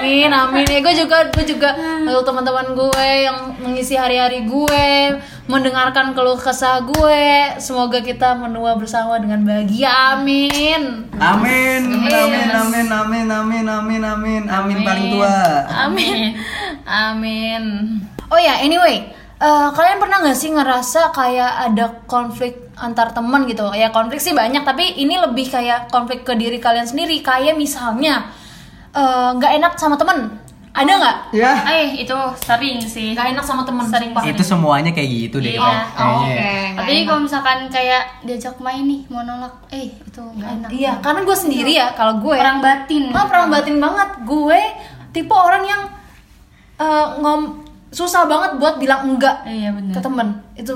Amin, 0.08 0.32
amin. 0.32 0.64
Ya 0.64 0.80
gue 0.80 0.94
juga, 0.96 1.28
gue 1.28 1.44
juga 1.44 1.76
untuk 2.00 2.24
teman-teman 2.32 2.72
gue 2.72 3.06
yang 3.28 3.52
mengisi 3.60 3.92
hari-hari 3.92 4.48
gue, 4.48 5.20
mendengarkan 5.44 6.16
keluh 6.16 6.40
kesah 6.40 6.80
gue. 6.80 7.54
Semoga 7.60 8.00
kita 8.00 8.32
menua 8.32 8.72
bersama 8.80 9.20
dengan 9.20 9.44
bahagia. 9.44 10.16
Amin. 10.16 11.12
Amin, 11.20 11.82
amin, 12.08 12.48
amin, 12.48 12.86
amin, 12.88 13.26
amin, 13.28 13.66
amin, 13.68 14.02
amin, 14.02 14.42
amin 14.48 14.78
paling 14.80 15.06
tua. 15.12 15.36
Amin. 15.68 16.40
Amin. 16.88 17.62
Oh 18.32 18.40
ya, 18.40 18.64
anyway, 18.64 19.12
Eh, 19.38 19.68
kalian 19.70 20.02
pernah 20.02 20.18
nggak 20.18 20.34
sih 20.34 20.50
ngerasa 20.50 21.14
kayak 21.14 21.70
ada 21.70 22.02
konflik 22.10 22.74
antar 22.74 23.14
teman 23.14 23.46
gitu? 23.46 23.70
Ya 23.70 23.94
konflik 23.94 24.18
sih 24.18 24.34
banyak, 24.34 24.66
tapi 24.66 24.98
ini 24.98 25.14
lebih 25.14 25.46
kayak 25.46 25.94
konflik 25.94 26.26
ke 26.26 26.34
diri 26.34 26.58
kalian 26.58 26.90
sendiri. 26.90 27.22
Kayak 27.22 27.54
misalnya 27.54 28.34
eh, 28.94 29.30
nggak 29.36 29.52
enak 29.60 29.72
sama 29.76 29.96
temen, 29.98 30.38
ada 30.78 30.92
nggak? 30.94 31.16
Ya. 31.34 31.52
Eh 31.66 32.06
itu 32.06 32.14
sering 32.38 32.78
sih. 32.78 33.10
Nggak 33.10 33.34
enak 33.34 33.44
sama 33.44 33.66
temen, 33.66 33.82
Sering 33.88 34.14
sumpah. 34.14 34.22
Itu 34.22 34.42
semuanya 34.46 34.90
kayak 34.94 35.10
gitu 35.10 35.36
deh. 35.42 35.58
Iya. 35.58 35.60
Kak. 35.60 35.84
Oh, 35.98 36.22
oke. 36.22 36.30
nggak 36.30 36.76
Tapi 36.78 36.94
kalau 37.02 37.20
misalkan 37.26 37.58
kayak 37.66 38.02
diajak 38.22 38.56
main 38.62 38.84
nih 38.86 39.00
mau 39.10 39.26
nolak, 39.26 39.54
eh 39.74 39.90
itu 39.90 40.22
nggak 40.22 40.50
enak. 40.62 40.68
Iya, 40.70 40.92
karena 41.02 41.20
gue 41.26 41.36
sendiri 41.36 41.72
ya, 41.74 41.90
kalau 41.98 42.22
gue 42.22 42.36
Perang 42.38 42.62
batin. 42.62 43.10
Ah, 43.10 43.26
perang 43.26 43.50
batin 43.50 43.76
banget. 43.82 44.10
Gue 44.22 44.60
tipe 45.10 45.34
orang 45.34 45.64
yang 45.66 45.82
eh, 46.78 47.06
ngom 47.18 47.66
susah 47.90 48.28
banget 48.28 48.60
buat 48.60 48.76
bilang 48.76 49.08
enggak 49.08 49.48
Iya 49.48 49.72
benar. 49.72 49.94
ke 49.96 50.00
temen. 50.04 50.28
Itu. 50.54 50.74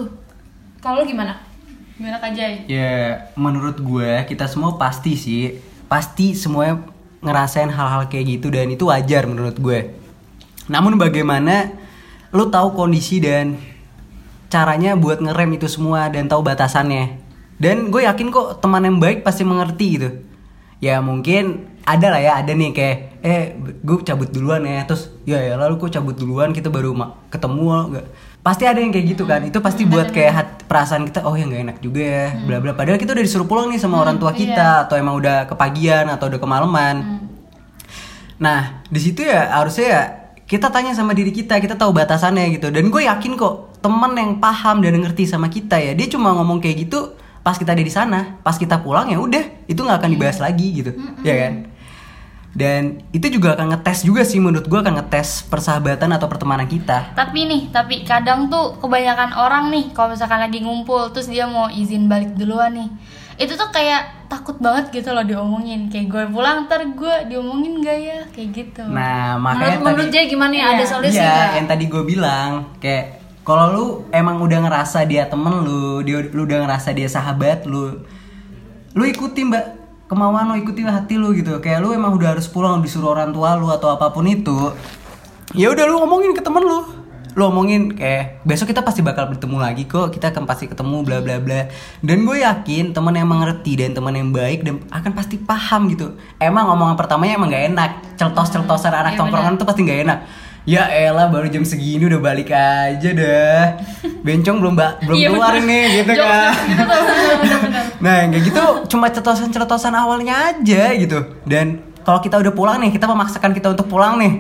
Kalau 0.83 1.04
lu 1.04 1.07
gimana? 1.07 1.38
Gimana 1.95 2.19
Kak 2.19 2.35
Jai? 2.35 2.66
Ya, 2.66 3.31
menurut 3.38 3.78
gue 3.78 4.11
kita 4.26 4.50
semua 4.50 4.75
pasti 4.75 5.14
sih, 5.14 5.62
pasti 5.87 6.35
semuanya 6.35 6.83
ngerasain 7.23 7.71
hal-hal 7.71 8.11
kayak 8.11 8.38
gitu 8.38 8.50
dan 8.50 8.69
itu 8.69 8.91
wajar 8.91 9.25
menurut 9.31 9.57
gue. 9.57 9.95
Namun 10.67 10.99
bagaimana 10.99 11.71
lu 12.35 12.50
tahu 12.50 12.75
kondisi 12.75 13.23
dan 13.23 13.57
caranya 14.52 14.99
buat 14.99 15.23
ngerem 15.23 15.57
itu 15.57 15.71
semua 15.71 16.11
dan 16.11 16.29
tahu 16.29 16.45
batasannya. 16.45 17.23
Dan 17.62 17.95
gue 17.95 18.05
yakin 18.05 18.35
kok 18.35 18.59
teman 18.59 18.83
yang 18.83 18.99
baik 18.99 19.23
pasti 19.23 19.47
mengerti 19.47 19.87
gitu. 19.97 20.11
Ya 20.83 20.99
mungkin 20.99 21.72
ada 21.83 22.07
lah 22.15 22.21
ya, 22.23 22.33
ada 22.39 22.53
nih 22.55 22.71
kayak 22.71 22.97
eh 23.23 23.43
gue 23.59 23.97
cabut 24.03 24.31
duluan 24.31 24.62
ya, 24.67 24.83
terus 24.87 25.11
ya 25.23 25.39
ya 25.39 25.55
lalu 25.59 25.79
gue 25.83 25.91
cabut 25.95 26.15
duluan 26.15 26.51
kita 26.55 26.71
baru 26.71 26.95
ketemu 27.31 27.95
nggak. 27.95 28.07
Pasti 28.43 28.67
ada 28.67 28.83
yang 28.83 28.91
kayak 28.91 29.07
gitu 29.15 29.23
kan 29.23 29.39
itu 29.47 29.59
pasti 29.62 29.87
buat 29.87 30.11
kayak 30.11 30.33
hat- 30.35 30.62
perasaan 30.67 31.07
kita 31.07 31.23
oh 31.23 31.39
ya 31.39 31.47
nggak 31.47 31.62
enak 31.62 31.77
juga 31.79 32.03
ya 32.03 32.27
bla 32.43 32.59
bla. 32.59 32.73
Padahal 32.75 32.99
kita 32.99 33.15
udah 33.15 33.23
disuruh 33.23 33.47
pulang 33.47 33.71
nih 33.71 33.79
sama 33.79 34.03
orang 34.03 34.19
tua 34.19 34.35
kita 34.35 34.87
atau 34.91 34.99
emang 34.99 35.15
udah 35.19 35.47
kepagian 35.47 36.11
atau 36.11 36.27
udah 36.27 36.41
kemalaman 36.43 36.97
Nah, 38.43 38.83
di 38.91 38.99
situ 38.99 39.23
ya 39.23 39.55
harusnya 39.55 39.87
ya 39.87 40.03
kita 40.51 40.75
tanya 40.75 40.91
sama 40.99 41.15
diri 41.15 41.31
kita, 41.31 41.62
kita 41.62 41.79
tahu 41.79 41.95
batasannya 41.95 42.51
gitu. 42.59 42.75
Dan 42.75 42.91
gue 42.91 43.07
yakin 43.07 43.39
kok 43.39 43.79
temen 43.79 44.12
yang 44.19 44.43
paham 44.43 44.83
dan 44.83 44.99
ngerti 44.99 45.31
sama 45.31 45.47
kita 45.47 45.79
ya, 45.79 45.95
dia 45.95 46.11
cuma 46.11 46.35
ngomong 46.35 46.59
kayak 46.59 46.87
gitu 46.91 47.15
pas 47.43 47.55
kita 47.59 47.75
ada 47.75 47.83
di 47.83 47.91
sana, 47.91 48.39
pas 48.43 48.55
kita 48.55 48.79
pulang 48.83 49.11
ya 49.11 49.19
udah, 49.19 49.67
itu 49.67 49.79
nggak 49.79 49.99
akan 49.99 50.11
dibahas 50.15 50.39
lagi 50.39 50.79
gitu, 50.79 50.95
ya 51.27 51.35
kan? 51.35 51.53
Dan 52.52 53.00
itu 53.16 53.32
juga 53.32 53.56
akan 53.56 53.73
ngetes 53.73 54.04
juga 54.04 54.28
sih 54.28 54.37
menurut 54.37 54.68
gue 54.68 54.76
akan 54.76 55.00
ngetes 55.00 55.49
persahabatan 55.49 56.12
atau 56.12 56.28
pertemanan 56.28 56.68
kita. 56.68 57.16
Tapi 57.16 57.49
nih, 57.49 57.62
tapi 57.73 58.04
kadang 58.04 58.52
tuh 58.52 58.76
kebanyakan 58.76 59.32
orang 59.32 59.73
nih 59.73 59.88
kalau 59.97 60.12
misalkan 60.12 60.37
lagi 60.37 60.61
ngumpul 60.61 61.09
terus 61.16 61.32
dia 61.32 61.49
mau 61.49 61.73
izin 61.73 62.12
balik 62.12 62.37
duluan 62.37 62.76
nih. 62.76 62.90
Itu 63.40 63.56
tuh 63.56 63.73
kayak 63.73 64.28
takut 64.28 64.61
banget 64.61 64.92
gitu 64.92 65.16
loh 65.16 65.25
diomongin. 65.25 65.88
Kayak 65.88 66.06
gue 66.12 66.25
pulang 66.28 66.68
ntar 66.68 66.85
gue 66.85 67.14
diomongin 67.32 67.80
gak 67.80 67.99
ya? 67.99 68.21
Kayak 68.28 68.49
gitu. 68.52 68.85
Nah, 68.85 69.40
Menurut 69.40 69.56
makanya 69.56 69.78
menurut 69.80 70.04
tadi 70.04 70.12
Jay 70.12 70.25
gimana 70.28 70.52
ya? 70.52 70.64
Ada 70.76 70.85
solusi 70.85 71.16
Iya, 71.16 71.25
nggak? 71.25 71.49
yang 71.56 71.66
tadi 71.73 71.85
gue 71.88 72.02
bilang 72.04 72.49
kayak 72.78 73.04
kalau 73.42 73.64
lu 73.73 73.85
emang 74.12 74.37
udah 74.38 74.61
ngerasa 74.61 75.09
dia 75.09 75.25
temen 75.25 75.64
lu, 75.64 76.04
dia 76.04 76.21
lu 76.30 76.44
udah 76.44 76.68
ngerasa 76.68 76.92
dia 76.92 77.09
sahabat 77.09 77.64
lu, 77.66 78.04
lu 78.92 79.02
ikuti 79.02 79.42
mbak 79.42 79.82
kemauan 80.12 80.52
lu, 80.52 80.61
ikuti 80.61 80.85
hati 80.85 81.16
lu 81.16 81.33
gitu. 81.33 81.57
Kayak 81.64 81.81
lu 81.81 81.97
emang 81.97 82.12
udah 82.12 82.37
harus 82.37 82.45
pulang 82.45 82.85
disuruh 82.85 83.16
orang 83.16 83.33
tua 83.33 83.57
lu 83.57 83.73
atau 83.73 83.97
apa 83.97 84.12
pun 84.12 84.28
itu. 84.28 84.76
Ya 85.57 85.73
udah 85.73 85.88
lu 85.88 86.04
ngomongin 86.04 86.37
ke 86.37 86.45
temen 86.45 86.61
lu. 86.61 86.85
Lu 87.33 87.49
ngomongin 87.49 87.97
kayak 87.97 88.45
besok 88.45 88.76
kita 88.76 88.85
pasti 88.85 89.00
bakal 89.00 89.33
bertemu 89.33 89.57
lagi 89.57 89.88
kok. 89.88 90.12
Kita 90.12 90.37
akan 90.37 90.44
pasti 90.44 90.68
ketemu 90.68 91.01
bla 91.01 91.25
bla 91.25 91.40
bla. 91.40 91.72
Dan 92.05 92.29
gue 92.29 92.44
yakin 92.44 92.92
teman 92.92 93.16
yang 93.16 93.25
mengerti 93.25 93.72
dan 93.81 93.96
teman 93.96 94.12
yang 94.12 94.29
baik 94.37 94.68
dan 94.68 94.85
akan 94.92 95.16
pasti 95.16 95.40
paham 95.40 95.88
gitu. 95.88 96.20
Emang 96.37 96.68
omongan 96.68 97.01
pertamanya 97.01 97.40
emang 97.40 97.48
gak 97.48 97.64
enak. 97.72 97.90
Celtos-celtosan 98.20 98.92
anak 98.92 99.16
tongkrongan 99.16 99.57
tuh 99.57 99.64
pasti 99.64 99.81
gak 99.88 100.01
enak. 100.05 100.18
Ya 100.62 100.87
elah 100.87 101.27
baru 101.27 101.46
jam 101.46 101.62
segini 101.62 102.07
udah 102.07 102.20
balik 102.20 102.48
aja 102.48 103.11
dah. 103.12 103.83
Bencong 104.22 104.57
belum 104.57 104.75
ba- 104.75 104.94
belum 105.01 105.16
Iya, 105.16 105.29
keluar 105.29 105.53
bener. 105.53 105.66
nih 105.66 105.85
gitu 105.98 106.12
kan. 106.14 106.55
gitu. 106.70 106.96
Nah 107.98 108.14
yang 108.16 108.31
kayak 108.31 108.44
gitu 108.46 108.62
cuma 108.88 109.07
cetosan-cetosan 109.09 109.90
awalnya 109.92 110.55
aja 110.55 110.94
gitu. 110.94 111.18
Dan 111.42 111.83
kalau 112.01 112.18
kita 112.18 112.38
udah 112.38 112.53
pulang 112.53 112.79
nih, 112.79 112.90
kita 112.90 113.05
memaksakan 113.05 113.51
kita 113.51 113.70
untuk 113.70 113.87
pulang 113.87 114.14
nih, 114.16 114.33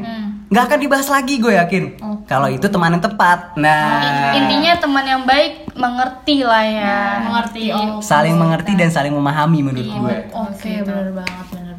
nggak 0.48 0.64
akan 0.64 0.78
dibahas 0.78 1.08
lagi 1.08 1.38
gue 1.38 1.52
yakin. 1.52 1.84
Kalau 2.22 2.46
itu 2.46 2.66
teman 2.66 2.92
yang 2.92 3.02
tepat. 3.02 3.54
Nah 3.56 4.30
Intinya 4.32 4.78
teman 4.78 5.02
yang 5.02 5.22
baik 5.22 5.74
mengerti 5.74 6.42
lah 6.42 6.62
ya. 6.62 6.98
Mengerti, 7.20 7.62
oh. 7.70 7.98
saling 7.98 8.34
mengerti 8.34 8.72
dan 8.72 8.88
saling 8.88 9.10
memahami 9.10 9.58
menurut 9.60 9.84
Iya. 9.84 9.98
gue. 9.98 10.16
Oke, 10.32 10.72
bener 10.80 11.10
banget, 11.12 11.46
bener 11.50 11.62
banget. 11.66 11.71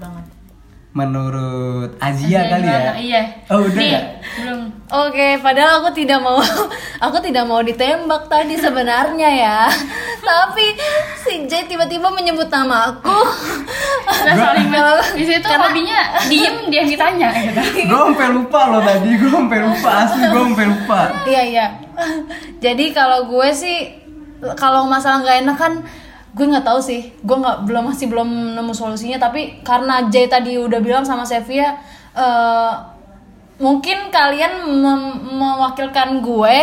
Menurut 0.94 1.98
Azia 1.98 2.46
kali 2.46 2.64
ya. 2.64 2.78
gimana? 2.78 2.94
Iya. 2.96 3.22
Oh 3.50 3.66
udah 3.66 3.82
Nih, 3.82 3.92
ya. 3.98 4.02
Belum. 4.38 4.62
Oke, 4.94 5.28
padahal 5.42 5.82
aku 5.82 5.90
tidak 5.90 6.22
mau 6.22 6.38
aku 7.10 7.18
tidak 7.18 7.50
mau 7.50 7.66
ditembak 7.66 8.30
tadi 8.30 8.54
sebenarnya 8.54 9.30
ya. 9.34 9.60
Tapi 10.30 10.66
si 11.18 11.50
Jay 11.50 11.66
tiba-tiba 11.66 12.14
menyebut 12.14 12.46
nama 12.46 12.94
aku. 12.94 13.10
Nah, 14.06 14.36
saling 14.38 14.70
di 15.18 15.26
situ 15.26 15.42
Karena- 15.42 15.66
hobinya 15.66 16.00
diem 16.30 16.70
dia 16.70 16.86
yang 16.86 16.90
ditanya 16.94 17.30
gitu. 17.42 17.90
Gue 17.90 18.00
sampai 18.14 18.28
lupa 18.30 18.60
loh 18.70 18.82
tadi, 18.86 19.10
gue 19.18 19.32
sampai 19.34 19.60
lupa 19.66 19.90
asli 20.06 20.22
gue 20.30 20.42
sampai 20.46 20.66
lupa. 20.70 21.00
Iya 21.26 21.42
iya. 21.42 21.66
Jadi 22.62 22.86
kalau 22.94 23.26
gue 23.26 23.50
sih 23.50 23.98
kalau 24.54 24.86
masalah 24.86 25.26
nggak 25.26 25.38
enak 25.42 25.58
kan 25.58 25.74
gue 26.34 26.46
nggak 26.46 26.64
tahu 26.64 26.80
sih. 26.80 27.14
Gue 27.20 27.38
nggak 27.38 27.64
belum 27.64 27.84
masih 27.88 28.06
belum 28.08 28.26
nemu 28.54 28.74
solusinya. 28.74 29.18
Tapi 29.20 29.62
karena 29.62 30.10
Jay 30.10 30.26
tadi 30.26 30.58
udah 30.58 30.80
bilang 30.80 31.02
sama 31.02 31.24
Sevia, 31.24 31.78
eh, 32.12 32.74
mungkin 33.56 34.10
kalian 34.10 34.52
mem- 34.76 35.20
mewakilkan 35.32 36.20
gue 36.20 36.58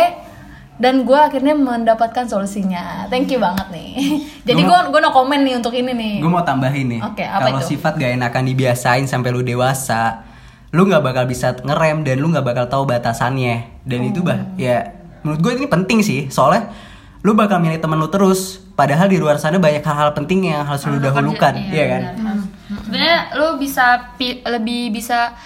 dan 0.75 1.05
gue 1.05 1.15
akhirnya 1.15 1.53
mendapatkan 1.53 2.25
solusinya. 2.25 3.05
Thank 3.07 3.29
you 3.29 3.39
banget 3.39 3.69
nih. 3.69 3.91
Jadi 4.47 4.61
gue 4.61 4.77
gue 4.87 4.99
no 4.99 5.09
komen 5.09 5.39
nih 5.41 5.55
untuk 5.55 5.71
ini 5.71 5.91
nih. 5.91 6.15
Gue 6.19 6.27
mau 6.27 6.41
tambahin 6.41 6.89
nih. 6.89 6.99
Oke, 7.01 7.21
apa 7.21 7.47
Kalau 7.47 7.61
itu? 7.61 7.69
sifat 7.71 7.95
gak 7.95 8.11
enakan 8.13 8.43
dibiasain 8.45 9.05
sampai 9.05 9.29
lu 9.29 9.41
dewasa, 9.41 10.25
lu 10.69 10.83
nggak 10.83 10.99
bakal 11.01 11.23
bisa 11.25 11.53
ngerem 11.55 12.01
dan 12.01 12.17
lu 12.17 12.27
nggak 12.27 12.43
bakal 12.43 12.65
tahu 12.67 12.83
batasannya. 12.85 13.85
Dan 13.85 14.03
itu 14.03 14.19
bah, 14.19 14.35
Oh. 14.35 14.57
ya 14.57 14.89
menurut 15.21 15.39
gue 15.39 15.51
ini 15.53 15.67
penting 15.67 16.01
sih. 16.01 16.27
Soalnya 16.27 16.73
lu 17.21 17.31
bakal 17.31 17.61
milih 17.61 17.77
temen 17.77 17.95
lu 17.95 18.09
terus. 18.09 18.65
Padahal 18.81 19.05
di 19.05 19.15
luar 19.15 19.37
sana 19.37 19.57
banyak 19.57 19.79
hal-hal 19.79 20.09
penting 20.11 20.49
yang 20.49 20.65
harus 20.65 20.81
lu 20.83 20.97
dahulukan, 20.97 21.53
iya 21.69 21.85
kan? 21.87 22.01
benar. 22.17 22.37
Sebenarnya 22.81 23.17
lu 23.31 23.47
bisa 23.55 23.85
pi- 24.17 24.41
lebih 24.43 24.89
bisa 24.89 25.37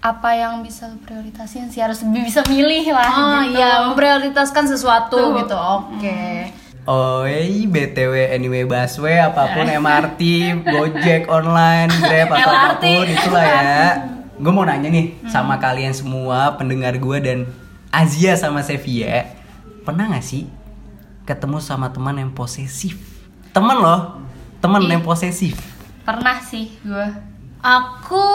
apa 0.00 0.32
yang 0.32 0.64
bisa 0.64 0.88
lu 0.88 0.96
prioritasin 0.98 1.68
sih 1.68 1.76
harus 1.78 2.00
lebih 2.00 2.24
bisa 2.24 2.40
milih 2.46 2.88
lah 2.88 3.10
Oh 3.10 3.36
gitu. 3.44 3.52
iya, 3.54 3.84
memprioritaskan 3.84 4.64
sesuatu 4.66 5.12
Tuh. 5.12 5.36
gitu. 5.36 5.52
Oke. 5.52 6.48
Oh, 6.82 7.22
eh, 7.22 7.68
BTW 7.68 8.32
anyway 8.32 8.64
busway 8.64 9.20
apa 9.20 9.52
pun 9.52 9.68
MRT, 9.78 10.20
Gojek 10.64 11.28
online, 11.28 11.92
Grab 11.92 12.32
atau 12.34 12.48
LRT. 12.48 12.56
apa 12.80 12.96
pun 12.96 13.06
itulah 13.06 13.44
ya. 13.44 13.76
Gue 14.40 14.48
mau 14.50 14.64
nanya 14.64 14.88
nih 14.88 15.20
sama 15.28 15.60
kalian 15.60 15.92
semua 15.92 16.56
pendengar 16.56 16.96
gue 16.96 17.18
dan 17.20 17.38
Azia 17.90 18.32
sama 18.32 18.64
Sevia, 18.64 19.36
pernah 19.82 20.08
gak 20.08 20.24
sih 20.24 20.48
ketemu 21.30 21.62
sama 21.62 21.94
teman 21.94 22.18
yang 22.18 22.34
posesif? 22.34 22.98
Temen 23.54 23.78
loh, 23.78 24.18
temen 24.58 24.82
yang 24.90 25.06
posesif. 25.06 25.54
Pernah 26.02 26.42
sih 26.42 26.74
gue. 26.82 27.06
Aku 27.62 28.26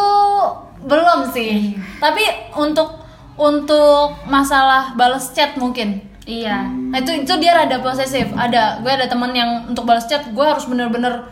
belum 0.87 1.27
sih. 1.35 1.75
Tapi 1.99 2.55
untuk 2.55 3.03
untuk 3.35 4.15
masalah 4.31 4.95
balas 4.95 5.35
chat 5.35 5.59
mungkin. 5.59 5.99
Iya. 6.23 6.71
Nah, 6.71 7.03
itu 7.03 7.27
itu 7.27 7.33
dia 7.43 7.51
rada 7.51 7.83
posesif. 7.83 8.31
Ada 8.31 8.79
gue 8.79 8.91
ada 8.91 9.11
teman 9.11 9.35
yang 9.35 9.67
untuk 9.67 9.83
balas 9.83 10.07
chat 10.07 10.23
gue 10.31 10.45
harus 10.45 10.63
bener-bener 10.63 11.27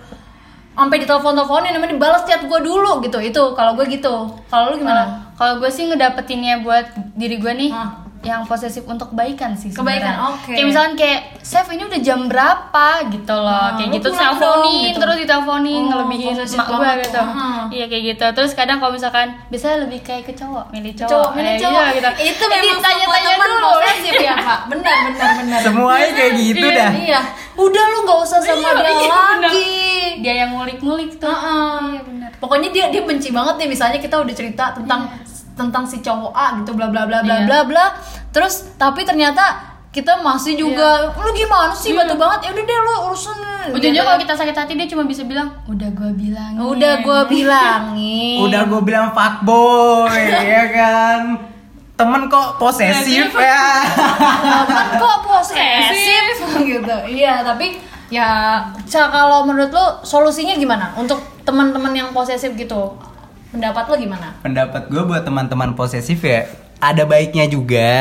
sampai 0.73 0.97
di 0.97 1.05
telepon 1.05 1.37
teleponin 1.37 1.69
namanya 1.69 1.95
balas 1.95 2.27
chat 2.27 2.43
gue 2.43 2.59
dulu 2.59 2.99
gitu. 3.07 3.23
Itu 3.23 3.55
kalau 3.55 3.79
gue 3.79 3.87
gitu. 3.87 4.35
Kalau 4.51 4.75
lu 4.75 4.83
gimana? 4.83 5.31
Kalau 5.39 5.63
gue 5.63 5.71
sih 5.71 5.87
ngedapetinnya 5.87 6.59
buat 6.61 6.91
diri 7.15 7.39
gue 7.39 7.53
nih 7.55 7.71
Ah. 7.71 8.02
Yang 8.23 8.41
posesif 8.41 8.83
untuk 8.83 9.11
kebaikan 9.11 9.51
sih 9.51 9.67
Kebaikan, 9.67 9.99
sebenarnya. 10.09 10.31
oke. 10.31 10.47
Kayak 10.49 10.65
misalkan 10.65 10.93
kayak 10.95 11.19
Chef 11.39 11.67
ini 11.67 11.83
udah 11.83 11.99
jam 11.99 12.19
berapa 12.25 12.87
gitu 13.09 13.35
loh. 13.35 13.51
Ah, 13.51 13.69
kayak 13.73 13.89
gitu 13.91 14.03
terus 14.05 14.15
teleponin 14.17 14.79
gitu. 14.85 14.97
terus 14.97 15.15
diteleponin 15.17 15.75
Oh, 15.75 15.87
ngelebihin 15.89 16.33
emak 16.33 16.65
gue 16.65 16.89
gitu. 17.03 17.19
Ah. 17.19 17.63
Iya 17.67 17.85
kayak 17.85 18.03
gitu. 18.09 18.25
Terus 18.33 18.51
kadang 18.53 18.77
kalau 18.77 18.91
misalkan 18.91 19.27
biasanya 19.47 19.77
lebih 19.83 19.99
kayak 19.99 20.23
ke 20.23 20.33
cowok, 20.33 20.65
milih 20.69 20.95
cowok. 20.95 21.11
Cowok, 21.11 21.29
milih 21.33 21.51
Eh, 21.51 21.59
cowok. 21.59 21.83
iya, 21.83 21.93
gitu. 21.93 22.09
Itu 22.25 22.43
Jadi 22.45 22.55
memang 22.63 22.79
tanya-tanya 22.81 23.11
semua 23.21 23.35
teman 23.35 23.49
dulu. 23.49 23.67
posesif 23.75 24.13
ya, 24.17 24.33
Pak. 24.37 24.59
Benar, 24.67 24.95
benar, 25.05 25.29
benar. 25.37 25.59
Semuanya 25.61 26.09
kayak 26.09 26.33
gitu 26.37 26.63
Iya, 26.63 26.77
dah. 26.79 26.91
Iya. 26.95 27.21
Udah 27.53 27.83
lu 27.85 27.97
nggak 28.01 28.19
usah 28.19 28.39
sama 28.39 28.55
Iya, 28.55 28.71
dia 28.73 28.81
iya, 28.81 28.95
benar. 28.95 29.37
lagi. 29.43 29.67
Dia 30.19 30.33
yang 30.37 30.49
ngulik-ngulik 30.53 31.11
tuh. 31.17 31.27
Heeh. 31.27 31.79
Iya 31.89 32.01
benar. 32.01 32.29
Pokoknya 32.39 32.69
dia 32.69 32.85
dia 32.87 33.01
benci 33.01 33.29
banget 33.29 33.55
nih 33.57 33.69
misalnya 33.69 33.97
kita 33.97 34.15
udah 34.15 34.31
cerita 34.31 34.71
tentang 34.73 35.07
tentang 35.53 35.83
si 35.83 35.99
cowok 35.99 36.31
A 36.31 36.57
gitu 36.57 36.73
bla 36.73 36.87
bla 36.87 37.03
bla 37.03 37.21
bla 37.21 37.35
Iya. 37.35 37.45
bla 37.45 37.59
bla. 37.63 37.85
Terus 38.29 38.73
tapi 38.75 39.01
ternyata 39.01 39.61
kita 39.89 40.17
masih 40.19 40.53
juga 40.55 41.13
lu 41.13 41.29
gimana 41.31 41.69
sih? 41.69 41.93
Batu 41.93 42.13
banget. 42.13 42.45
Ya 42.45 42.51
udah 42.51 42.63
deh 42.63 42.77
lu 42.79 42.93
urusan 43.05 43.37
ujungnya 43.69 43.93
gitu. 43.95 44.03
kalau 44.03 44.19
kita 44.19 44.33
sakit 44.35 44.55
hati 44.57 44.73
dia 44.73 44.87
cuma 44.87 45.05
bisa 45.05 45.23
bilang 45.23 45.47
udah 45.65 45.87
gue 45.87 46.11
bilang 46.13 46.57
udah 46.57 46.93
gue 46.99 47.19
bilangin. 47.29 48.41
Udah 48.41 48.61
gue 48.65 48.81
bilang 48.89 49.13
fuckboy 49.13 50.09
ya 50.49 50.65
kan. 50.67 51.21
Temen 51.93 52.25
kok 52.25 52.57
posesif 52.57 53.29
ya. 53.31 53.85
kan 53.85 54.97
kok 54.97 55.17
posesif. 55.23 56.25
Gitu. 56.73 56.95
Iya 57.07 57.45
tapi 57.45 57.77
ya 58.09 58.61
kalau 58.89 59.41
menurut 59.43 59.69
lu 59.69 59.85
solusinya 60.01 60.53
gimana 60.53 60.89
untuk 60.93 61.17
teman-teman 61.43 61.93
yang 61.93 62.09
posesif 62.09 62.53
gitu 62.53 62.97
pendapat 63.53 63.83
lu 63.85 63.95
gimana 64.01 64.27
Pendapat 64.41 64.89
gue 64.89 65.03
buat 65.03 65.21
teman-teman 65.21 65.71
posesif 65.71 66.19
ya 66.19 66.49
ada 66.83 67.07
baiknya 67.07 67.47
juga, 67.47 67.91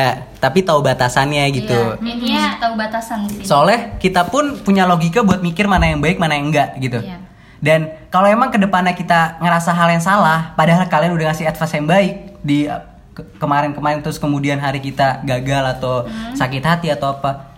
tapi 0.43 0.59
tahu 0.59 0.83
batasannya 0.83 1.47
gitu. 1.55 1.71
Iya, 1.95 2.03
intinya 2.03 2.45
tahu 2.59 2.75
batasan 2.75 3.31
sih 3.31 3.47
Soalnya 3.47 3.95
kita 3.97 4.27
pun 4.27 4.59
punya 4.59 4.83
logika 4.85 5.23
buat 5.23 5.39
mikir 5.39 5.71
mana 5.71 5.87
yang 5.87 6.03
baik, 6.03 6.19
mana 6.19 6.35
yang 6.35 6.51
enggak 6.51 6.75
gitu. 6.81 6.99
Iya. 6.99 7.23
Dan 7.63 7.81
kalau 8.11 8.27
emang 8.27 8.51
ke 8.51 8.59
depannya 8.59 8.91
kita 8.91 9.39
ngerasa 9.39 9.71
hal 9.71 9.87
yang 9.89 10.03
salah, 10.03 10.51
padahal 10.53 10.83
kalian 10.91 11.15
udah 11.15 11.31
ngasih 11.31 11.47
advice 11.47 11.71
yang 11.73 11.87
baik 11.87 12.13
di 12.43 12.67
ke- 13.15 13.29
kemarin-kemarin 13.39 14.03
terus 14.03 14.19
kemudian 14.19 14.59
hari 14.59 14.83
kita 14.83 15.23
gagal 15.23 15.79
atau 15.79 16.03
Hmm. 16.03 16.35
sakit 16.35 16.63
hati 16.67 16.91
atau 16.91 17.15
apa. 17.15 17.55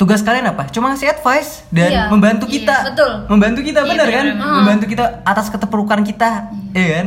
Tugas 0.00 0.18
kalian 0.18 0.48
apa? 0.48 0.66
Cuma 0.66 0.88
ngasih 0.88 1.12
advice 1.12 1.68
dan 1.68 1.90
Iya, 1.92 2.02
membantu 2.08 2.48
iya, 2.48 2.54
kita. 2.56 2.76
betul. 2.88 3.12
Membantu 3.28 3.60
kita 3.60 3.80
benar 3.84 4.08
kan? 4.08 4.24
benar. 4.34 4.54
Membantu 4.56 4.84
kita 4.88 5.04
atas 5.22 5.46
keterpurukan 5.46 6.00
kita. 6.00 6.48
Iya 6.72 6.86
kan? 6.96 7.06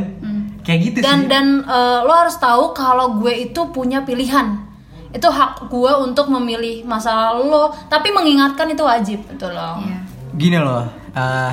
Kayak 0.66 0.80
gitu 0.84 0.98
dan 1.00 1.18
sih. 1.20 1.30
dan 1.30 1.46
eh, 1.62 2.00
lo 2.02 2.12
harus 2.12 2.36
tahu 2.36 2.74
kalau 2.74 3.16
gue 3.16 3.30
itu 3.46 3.62
punya 3.70 4.02
pilihan 4.02 4.66
itu 5.10 5.24
hak 5.24 5.70
gue 5.70 5.92
untuk 6.02 6.28
memilih 6.28 6.84
masa 6.84 7.32
lalu 7.32 7.48
lo 7.48 7.64
tapi 7.86 8.10
mengingatkan 8.10 8.68
itu 8.68 8.82
wajib 8.82 9.24
betul 9.26 9.54
loh 9.54 9.80
Iya. 9.80 10.00
Gini 10.36 10.58
loh, 10.58 10.84
uh, 11.14 11.52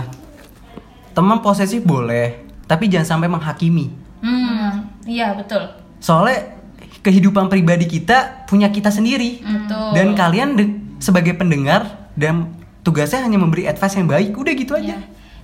teman 1.12 1.38
posesif 1.38 1.84
boleh, 1.84 2.34
tapi 2.64 2.88
jangan 2.88 3.14
sampai 3.14 3.28
menghakimi. 3.28 3.94
hmm 4.18 4.70
iya 5.04 5.30
betul 5.32 5.62
Soalnya 5.98 6.58
kehidupan 6.98 7.46
pribadi 7.46 7.86
kita 7.86 8.42
punya 8.44 8.66
kita 8.68 8.88
sendiri. 8.88 9.38
betul 9.38 9.94
Dan 9.94 10.14
kalian 10.14 10.48
de- 10.52 10.72
sebagai 10.98 11.34
pendengar 11.34 12.10
dan 12.12 12.50
tugasnya 12.80 13.22
hanya 13.22 13.36
memberi 13.36 13.66
advice 13.66 13.94
yang 13.94 14.06
baik, 14.06 14.34
udah 14.34 14.52
gitu 14.52 14.72
aja. 14.72 14.94
Iya. 14.94 14.98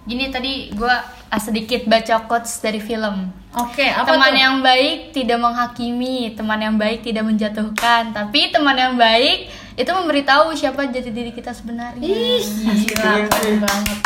Gini 0.08 0.32
tadi 0.32 0.72
gue 0.72 0.96
sedikit 1.36 1.84
baca 1.84 2.24
quotes 2.24 2.64
dari 2.64 2.80
film. 2.80 3.28
oke 3.58 3.84
apa 3.84 4.08
teman 4.08 4.32
tuh 4.32 4.40
yang 4.40 4.56
baik 4.64 4.98
tidak 5.12 5.38
menghakimi, 5.40 6.32
teman 6.32 6.60
yang 6.60 6.76
baik 6.80 7.04
tidak 7.04 7.24
menjatuhkan, 7.28 8.12
tapi 8.16 8.48
teman 8.48 8.76
yang 8.76 8.94
baik 8.96 9.52
itu 9.78 9.90
memberitahu 9.92 10.56
siapa 10.56 10.88
jati 10.90 11.12
diri 11.12 11.30
kita 11.30 11.52
sebenarnya. 11.54 12.02
Ih, 12.02 12.42
gila, 12.88 13.28
keren 13.30 13.56
banget. 13.62 13.98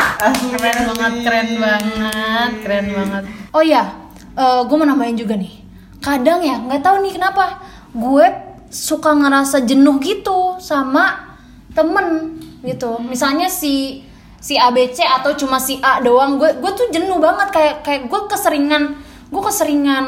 Keren 0.53 0.79
banget, 0.91 1.13
keren 1.23 1.49
banget, 1.59 2.51
keren 2.61 2.87
banget. 2.93 3.23
Oh 3.55 3.63
iya, 3.63 3.95
gue 4.37 4.75
mau 4.75 4.87
nambahin 4.87 5.17
juga 5.17 5.39
nih. 5.39 5.63
Kadang 6.03 6.43
ya, 6.43 6.59
nggak 6.59 6.83
tahu 6.83 6.99
nih 7.03 7.13
kenapa 7.15 7.63
gue 7.95 8.25
suka 8.67 9.15
ngerasa 9.15 9.63
jenuh 9.63 9.97
gitu 10.03 10.59
sama 10.59 11.35
temen 11.73 12.37
gitu. 12.61 12.99
Misalnya 13.01 13.47
si 13.47 14.05
si 14.43 14.59
ABC 14.59 14.99
atau 14.99 15.31
cuma 15.33 15.55
si 15.55 15.79
A 15.79 16.03
doang, 16.03 16.35
gue 16.35 16.59
gue 16.59 16.71
tuh 16.75 16.91
jenuh 16.91 17.15
banget 17.17 17.47
kayak 17.47 17.75
kayak 17.79 18.01
gue 18.11 18.21
keseringan 18.27 18.99
gue 19.31 19.41
keseringan 19.41 20.05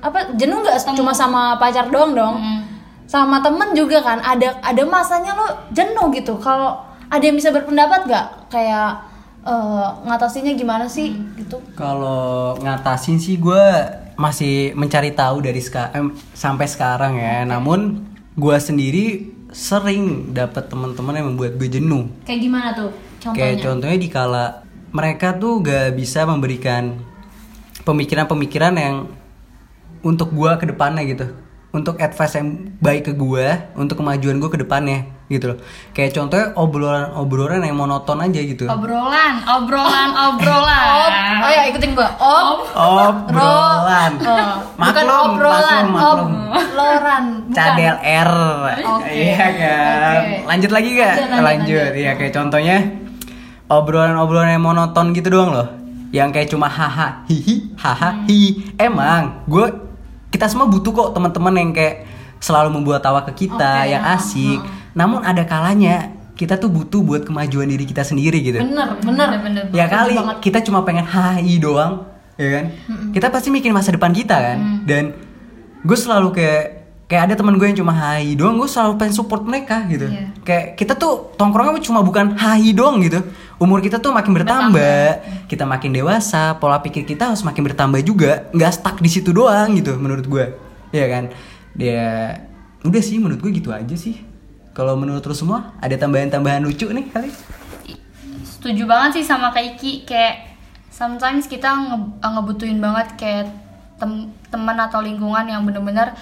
apa 0.00 0.32
jenuh 0.32 0.62
nggak 0.62 0.80
cuma 0.94 1.10
sama 1.12 1.58
pacar 1.58 1.90
doang 1.90 2.14
dong? 2.14 2.38
Sama 3.04 3.42
temen 3.42 3.74
juga 3.74 4.00
kan 4.00 4.22
ada 4.22 4.56
ada 4.62 4.82
masanya 4.86 5.34
lo 5.34 5.44
jenuh 5.68 6.08
gitu. 6.14 6.38
Kalau 6.38 6.80
ada 7.10 7.20
yang 7.20 7.36
bisa 7.36 7.52
berpendapat 7.52 8.08
gak 8.08 8.48
kayak 8.48 9.04
eh, 9.44 9.88
ngatasinnya 10.08 10.56
gimana 10.56 10.88
sih 10.88 11.12
gitu. 11.36 11.60
Kalau 11.76 12.56
ngatasin 12.56 13.20
sih 13.20 13.36
gue 13.36 13.60
masih 14.16 14.72
mencari 14.72 15.12
tahu 15.12 15.44
dari 15.44 15.60
ska- 15.60 15.92
em, 15.92 16.08
sampai 16.32 16.64
sekarang 16.64 17.20
ya. 17.20 17.44
Namun 17.44 18.00
gue 18.32 18.56
sendiri 18.56 19.28
sering 19.52 20.32
dapat 20.32 20.72
teman-teman 20.72 21.12
yang 21.12 21.28
membuat 21.28 21.60
gue 21.60 21.68
jenuh. 21.68 22.08
kayak 22.24 22.40
gimana 22.40 22.72
tuh 22.72 22.88
Kayak 23.30 23.62
contohnya 23.62 23.62
contohnya 23.62 23.98
di 24.02 24.08
kala 24.10 24.44
mereka 24.92 25.38
tuh 25.38 25.62
gak 25.62 25.94
bisa 25.94 26.26
memberikan 26.26 26.98
pemikiran-pemikiran 27.86 28.74
yang 28.74 28.94
untuk 30.02 30.34
gua 30.34 30.58
ke 30.58 30.66
depannya 30.66 31.06
gitu. 31.06 31.26
Untuk 31.72 31.96
advice 32.02 32.36
yang 32.36 32.76
baik 32.84 33.08
ke 33.08 33.12
gua, 33.16 33.72
untuk 33.78 34.02
kemajuan 34.02 34.36
gua 34.36 34.50
ke 34.52 34.60
depannya 34.60 35.08
gitu 35.32 35.56
loh. 35.56 35.58
Kayak 35.96 36.12
contohnya 36.12 36.46
obrolan-obrolan 36.52 37.64
yang 37.64 37.76
monoton 37.80 38.20
aja 38.20 38.40
gitu. 38.44 38.68
Obrolan, 38.68 39.40
obrolan, 39.48 40.10
obrolan. 40.28 40.84
Ob, 40.92 41.12
oh 41.40 41.50
ya 41.50 41.62
ikutin 41.72 41.90
gue 41.96 42.08
ob, 42.20 42.58
Obrolan. 42.76 44.12
oh, 44.20 44.52
bukan 44.76 45.04
Maklum, 45.08 45.08
obrolan, 45.32 45.84
maklum, 45.88 46.20
obrolan, 46.52 47.24
bukan. 47.48 47.54
Cadel 47.56 47.96
R. 48.04 48.32
Oke. 48.84 49.08
Iya 49.08 49.46
kan. 49.56 50.20
Oke. 50.20 50.36
Lanjut 50.44 50.70
lagi 50.76 50.88
gak? 50.92 51.14
Lanjut, 51.16 51.32
lanjut, 51.32 51.42
Lanjut. 51.48 51.90
Iya 51.96 52.12
kayak 52.20 52.32
contohnya 52.36 52.76
obrolan-obrolan 53.68 54.56
yang 54.58 54.64
monoton 54.64 55.12
gitu 55.12 55.28
doang 55.30 55.50
loh. 55.54 55.68
Yang 56.12 56.28
kayak 56.36 56.48
cuma 56.52 56.68
haha 56.68 57.24
hihi 57.28 57.72
haha 57.76 58.24
hi. 58.28 58.72
Emang 58.76 59.44
gue 59.48 59.66
kita 60.28 60.48
semua 60.48 60.68
butuh 60.68 60.92
kok 60.92 61.08
teman-teman 61.16 61.54
yang 61.56 61.70
kayak 61.72 62.04
selalu 62.42 62.80
membuat 62.80 63.00
tawa 63.04 63.22
ke 63.22 63.46
kita, 63.46 63.86
Oke, 63.86 63.90
yang 63.94 64.02
ha, 64.02 64.18
asik. 64.18 64.58
Namun 64.92 65.22
ada 65.22 65.46
kalanya 65.46 66.10
kita 66.34 66.58
tuh 66.58 66.68
butuh 66.68 67.00
buat 67.04 67.22
kemajuan 67.22 67.70
diri 67.70 67.86
kita 67.86 68.02
sendiri 68.02 68.42
gitu. 68.42 68.58
bener 68.58 68.98
bener 68.98 69.28
Bener-bener. 69.38 69.64
Ya 69.70 69.86
kali 69.86 70.16
banget. 70.18 70.36
kita 70.42 70.58
cuma 70.66 70.82
pengen 70.82 71.06
hai 71.06 71.56
doang, 71.62 72.08
ya 72.34 72.48
kan? 72.60 72.64
Kita 73.14 73.30
pasti 73.30 73.48
mikir 73.54 73.70
masa 73.70 73.94
depan 73.94 74.10
kita 74.10 74.36
kan. 74.36 74.58
Dan 74.84 75.14
gue 75.80 75.96
selalu 75.96 76.34
kayak 76.34 76.81
kayak 77.12 77.28
ada 77.28 77.34
teman 77.36 77.60
gue 77.60 77.68
yang 77.68 77.76
cuma 77.76 77.92
hai 77.92 78.32
doang, 78.32 78.56
gue 78.56 78.64
selalu 78.64 78.96
pengen 78.96 79.12
support 79.12 79.44
mereka 79.44 79.84
gitu. 79.84 80.08
Iya. 80.08 80.32
Kayak 80.48 80.80
kita 80.80 80.96
tuh 80.96 81.36
tongkrongnya 81.36 81.84
cuma 81.84 82.00
bukan 82.00 82.40
hai 82.40 82.72
doang 82.72 83.04
gitu. 83.04 83.20
Umur 83.60 83.84
kita 83.84 84.00
tuh 84.00 84.16
makin 84.16 84.32
bertambah, 84.32 85.20
kita 85.44 85.68
makin 85.68 85.92
dewasa, 85.92 86.56
pola 86.56 86.80
pikir 86.80 87.04
kita 87.04 87.28
harus 87.28 87.44
makin 87.44 87.68
bertambah 87.68 88.00
juga. 88.00 88.48
Nggak 88.56 88.72
stuck 88.80 88.96
di 89.04 89.12
situ 89.12 89.28
doang 89.28 89.76
gitu 89.76 89.92
menurut 90.00 90.24
gue. 90.24 90.56
Iya 90.88 91.06
kan? 91.12 91.24
Dia 91.76 92.32
udah 92.80 93.02
sih 93.04 93.20
menurut 93.20 93.44
gue 93.44 93.60
gitu 93.60 93.68
aja 93.76 93.92
sih. 93.92 94.16
Kalau 94.72 94.96
menurut 94.96 95.20
lu 95.20 95.36
semua 95.36 95.76
ada 95.84 95.92
tambahan-tambahan 95.92 96.64
lucu 96.64 96.88
nih 96.88 97.12
kali? 97.12 97.28
Setuju 98.40 98.88
banget 98.88 99.20
sih 99.20 99.24
sama 99.28 99.52
Kak 99.52 99.76
Iki 99.76 100.08
kayak 100.08 100.56
sometimes 100.88 101.44
kita 101.44 101.68
nge- 101.76 102.24
ngebutuhin 102.24 102.80
banget 102.80 103.20
kayak 103.20 103.52
tem- 104.00 104.32
teman 104.48 104.80
atau 104.80 105.04
lingkungan 105.04 105.44
yang 105.44 105.60
bener-bener 105.68 106.16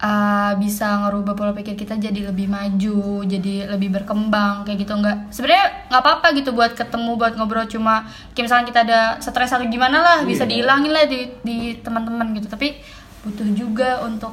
uh, 0.00 0.52
bisa 0.56 1.06
ngerubah 1.06 1.32
pola 1.36 1.52
pikir 1.52 1.76
kita 1.76 2.00
jadi 2.00 2.32
lebih 2.32 2.48
maju, 2.48 3.22
jadi 3.28 3.68
lebih 3.70 3.92
berkembang 4.00 4.64
kayak 4.64 4.84
gitu. 4.84 4.92
Nggak 4.96 5.30
sebenarnya 5.30 5.66
nggak 5.92 6.02
apa-apa 6.02 6.26
gitu 6.34 6.50
buat 6.56 6.72
ketemu 6.74 7.10
buat 7.20 7.36
ngobrol. 7.36 7.68
Cuma 7.68 8.08
kayak 8.32 8.44
misalnya 8.48 8.66
kita 8.66 8.80
ada 8.88 9.00
stres 9.20 9.52
atau 9.52 9.68
gimana 9.68 10.00
lah 10.00 10.18
bisa 10.24 10.48
dihilangin 10.48 10.90
lah 10.90 11.04
di 11.06 11.28
di 11.44 11.58
teman-teman 11.78 12.32
gitu. 12.36 12.48
Tapi 12.48 12.80
butuh 13.20 13.48
juga 13.52 14.00
untuk 14.02 14.32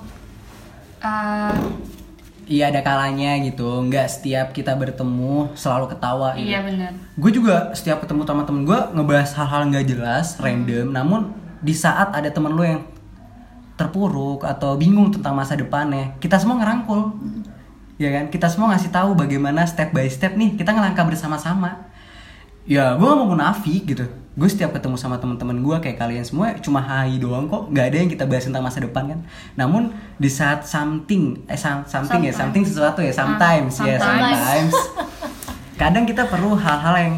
uh, 1.03 1.55
Iya 2.47 2.71
ada 2.71 2.79
kalanya 2.79 3.35
gitu, 3.43 3.67
nggak 3.67 4.07
setiap 4.07 4.55
kita 4.55 4.71
bertemu 4.71 5.51
selalu 5.51 5.91
ketawa 5.91 6.31
gitu. 6.39 6.47
iya 6.47 6.63
benar. 6.63 6.95
Gue 7.19 7.35
juga 7.35 7.75
setiap 7.75 7.99
ketemu 7.99 8.23
sama 8.23 8.47
temen 8.47 8.63
gue 8.63 8.79
ngebahas 8.95 9.35
hal-hal 9.35 9.67
nggak 9.67 9.83
jelas, 9.91 10.39
random. 10.39 10.95
Namun 10.95 11.35
di 11.59 11.75
saat 11.75 12.15
ada 12.15 12.31
temen 12.31 12.55
lu 12.55 12.63
yang 12.63 12.87
terpuruk 13.77 14.41
atau 14.41 14.73
bingung 14.75 15.13
tentang 15.13 15.37
masa 15.37 15.53
depannya, 15.53 16.17
kita 16.17 16.41
semua 16.41 16.57
ngerangkul, 16.57 17.13
ya 18.01 18.09
kan? 18.09 18.25
Kita 18.33 18.49
semua 18.49 18.73
ngasih 18.73 18.89
tahu 18.89 19.13
bagaimana 19.13 19.63
step 19.69 19.93
by 19.93 20.09
step 20.09 20.33
nih 20.33 20.57
kita 20.57 20.73
ngelangkah 20.73 21.05
bersama-sama. 21.05 21.85
Ya 22.67 22.97
gue 22.99 23.05
gak 23.07 23.15
mau 23.15 23.29
munafik 23.31 23.87
gitu. 23.87 24.03
Gue 24.37 24.49
setiap 24.51 24.75
ketemu 24.75 24.99
sama 24.99 25.17
teman-teman 25.17 25.55
gue 25.63 25.77
kayak 25.79 25.97
kalian 25.97 26.25
semua 26.25 26.51
cuma 26.59 26.83
hai 26.83 27.15
doang 27.17 27.47
kok, 27.47 27.71
nggak 27.71 27.85
ada 27.89 27.97
yang 27.97 28.11
kita 28.11 28.25
bahas 28.27 28.45
tentang 28.45 28.65
masa 28.65 28.83
depan 28.83 29.03
kan. 29.07 29.19
Namun 29.55 29.95
di 30.19 30.29
saat 30.29 30.67
something, 30.67 31.47
eh 31.47 31.57
some- 31.57 31.87
something 31.87 32.21
ya, 32.27 32.33
something 32.35 32.61
sesuatu 32.61 32.99
ya, 33.01 33.13
sometimes, 33.13 33.81
ya 33.81 33.97
sometimes. 33.97 34.41
sometimes. 34.41 34.75
Kadang 35.81 36.03
kita 36.03 36.27
perlu 36.27 36.57
hal-hal 36.57 36.95
yang 36.97 37.15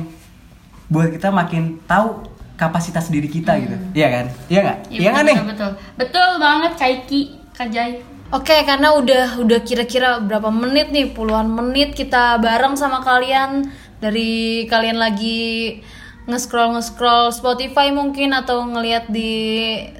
buat 0.85 1.09
kita 1.11 1.33
makin 1.33 1.81
tahu 1.89 2.28
kapasitas 2.59 3.07
diri 3.07 3.25
kita 3.25 3.55
gitu. 3.55 3.75
Iya 3.95 4.07
kan? 4.11 4.25
Iya 4.51 4.59
nggak? 4.59 4.77
Iya 4.91 5.09
nggak 5.09 5.23
betul, 5.23 5.29
nih? 5.31 5.37
betul 5.47 5.71
betul 5.95 6.29
banget 6.37 6.71
Kak 6.75 6.89
Iki 6.99 7.21
Kak 7.55 7.69
Jai 7.71 7.93
Oke, 8.29 8.61
karena 8.61 8.93
udah 8.93 9.41
udah 9.41 9.57
kira-kira 9.65 10.21
berapa 10.21 10.53
menit 10.53 10.93
nih, 10.93 11.17
puluhan 11.17 11.49
menit 11.49 11.97
kita 11.97 12.37
bareng 12.37 12.77
sama 12.77 13.01
kalian 13.01 13.65
dari 13.97 14.69
kalian 14.69 15.01
lagi 15.01 15.81
nge-scroll 16.29 16.77
nge-scroll 16.77 17.33
Spotify 17.33 17.89
mungkin 17.89 18.37
atau 18.37 18.61
ngelihat 18.61 19.09
di 19.09 19.33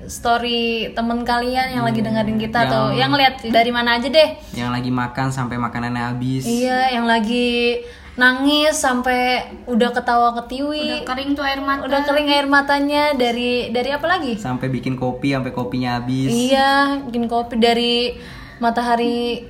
story 0.06 0.94
temen 0.94 1.26
kalian 1.26 1.74
yang 1.74 1.82
lagi 1.82 2.06
dengerin 2.06 2.38
kita 2.38 2.70
atau 2.70 2.94
yang- 2.94 3.02
yang 3.02 3.10
ngelihat 3.10 3.34
dari 3.50 3.72
mana 3.74 3.98
aja 3.98 4.06
deh. 4.06 4.30
Yang 4.54 4.72
lagi 4.78 4.92
makan 4.94 5.28
sampai 5.34 5.58
makanannya 5.58 6.04
habis. 6.14 6.46
Iya, 6.46 6.94
yang 6.94 7.10
lagi 7.10 7.82
nangis 8.20 8.76
sampai 8.76 9.48
udah 9.64 9.96
ketawa 9.96 10.36
ketiwi. 10.44 11.02
Udah 11.02 11.08
kering 11.08 11.32
tuh 11.40 11.44
air 11.48 11.64
mata. 11.64 11.88
Udah 11.88 12.04
kering 12.04 12.28
air 12.28 12.46
matanya 12.52 13.16
dari 13.16 13.72
dari 13.72 13.90
apa 13.96 14.06
lagi? 14.06 14.36
Sampai 14.36 14.68
bikin 14.68 15.00
kopi 15.00 15.32
sampai 15.32 15.56
kopinya 15.56 16.04
habis. 16.04 16.28
Iya, 16.28 17.00
bikin 17.08 17.32
kopi 17.32 17.56
dari 17.56 18.20
matahari. 18.60 19.48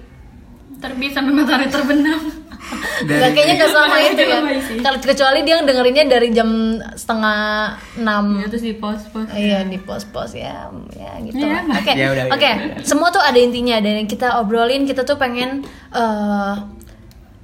Terbit 0.80 1.12
sampai 1.12 1.34
matahari 1.34 1.68
terbenam. 1.68 2.22
Nggak, 3.00 3.32
kayaknya 3.34 3.54
nggak 3.64 3.72
selama 3.72 3.98
itu 4.04 4.24
ya. 4.24 4.40
Sih. 4.62 4.80
Kalau 4.84 4.98
kecuali 5.00 5.40
dia 5.48 5.56
dengerinnya 5.64 6.06
dari 6.06 6.30
jam 6.30 6.78
setengah 6.94 7.74
enam. 7.98 8.44
Ya, 8.44 8.46
terus 8.52 8.64
di 8.68 8.76
post 8.76 9.10
post. 9.10 9.32
Iya 9.32 9.66
di 9.66 9.80
pos-pos 9.80 10.36
ya, 10.36 10.68
ya 10.94 11.12
gitu. 11.24 11.40
Iya. 11.40 11.66
Oke, 11.66 11.92
Ya 11.96 12.08
ya 12.14 12.26
oke. 12.30 12.52
Semua 12.84 13.10
tuh 13.10 13.24
ada 13.24 13.40
intinya 13.40 13.80
dan 13.80 14.04
yang 14.04 14.10
kita 14.10 14.38
obrolin 14.44 14.84
kita 14.84 15.08
tuh 15.08 15.16
pengen 15.16 15.64
eh, 15.96 16.54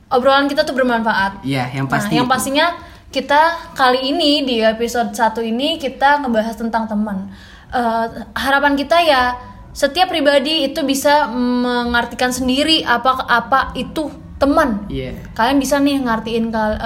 obrolan 0.08 0.46
kita 0.46 0.62
tuh 0.62 0.74
bermanfaat. 0.74 1.41
Iya, 1.41 1.70
yang 1.72 1.86
pasti. 1.86 2.13
Nah, 2.13 2.18
yang 2.22 2.28
pastinya 2.28 2.68
kita 3.10 3.41
kali 3.74 4.12
ini 4.12 4.44
di 4.44 4.60
episode 4.60 5.12
satu 5.12 5.39
ini 5.39 5.78
kita 5.78 6.20
ngebahas 6.20 6.56
tentang 6.56 6.86
teman. 6.86 7.32
Eh, 7.72 8.06
harapan 8.34 8.76
kita 8.76 9.00
ya 9.00 9.36
setiap 9.72 10.08
pribadi 10.08 10.63
itu 10.65 10.80
bisa 10.82 11.28
mengartikan 11.28 12.30
sendiri 12.30 12.82
apa 12.82 13.26
apa 13.26 13.72
itu 13.74 14.08
teman. 14.36 14.84
Iya. 14.88 15.15
Kalian 15.32 15.58
bisa 15.58 15.80
nih 15.80 16.00
ngartiin 16.02 16.52
kal- 16.52 16.80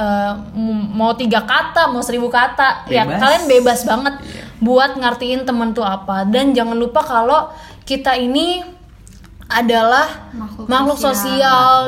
m- 0.54 0.94
mau 0.94 1.14
tiga 1.14 1.42
kata, 1.42 1.90
mau 1.90 2.02
seribu 2.02 2.30
kata, 2.30 2.86
ya 2.88 3.06
Bebas. 3.06 3.18
kalian 3.18 3.44
bebas 3.48 3.80
banget 3.84 4.16
Iya. 4.22 4.44
buat 4.60 4.92
ngartiin 4.96 5.42
teman 5.44 5.74
tuh 5.74 5.82
apa. 5.82 6.30
Dan 6.30 6.54
jangan 6.54 6.78
lupa 6.78 7.02
kalau 7.02 7.50
kita 7.84 8.14
ini 8.14 8.62
adalah 9.50 10.30
Makhluk 10.32 10.70
makhluk, 10.70 10.98
sosial, 11.02 11.18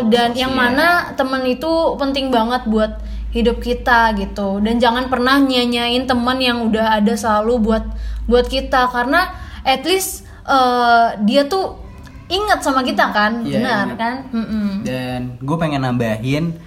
sosial. 0.02 0.10
dan 0.10 0.34
yang 0.34 0.52
mana 0.52 1.13
teman 1.13 1.45
itu 1.45 1.69
penting 1.95 2.34
banget 2.34 2.65
buat 2.65 2.97
hidup 3.32 3.62
kita 3.62 4.17
gitu. 4.17 4.58
Dan 4.60 4.82
jangan 4.82 5.08
pernah 5.08 5.38
nyanyain 5.38 6.04
teman 6.04 6.41
yang 6.41 6.67
udah 6.67 6.97
ada 6.97 7.13
selalu 7.13 7.62
buat 7.62 7.84
buat 8.26 8.50
kita 8.50 8.89
karena 8.89 9.30
at 9.62 9.86
least 9.86 10.26
eh, 10.43 11.21
dia 11.21 11.45
tuh 11.45 11.78
ingat 12.28 12.60
sama 12.60 12.82
kita 12.82 13.13
kan, 13.13 13.45
Iya, 13.45 13.60
benar 13.60 13.86
ingat. 13.86 13.97
kan? 13.97 14.15
Mm-mm. 14.34 14.67
Dan 14.82 15.19
gue 15.38 15.58
pengen 15.58 15.84
nambahin 15.84 16.58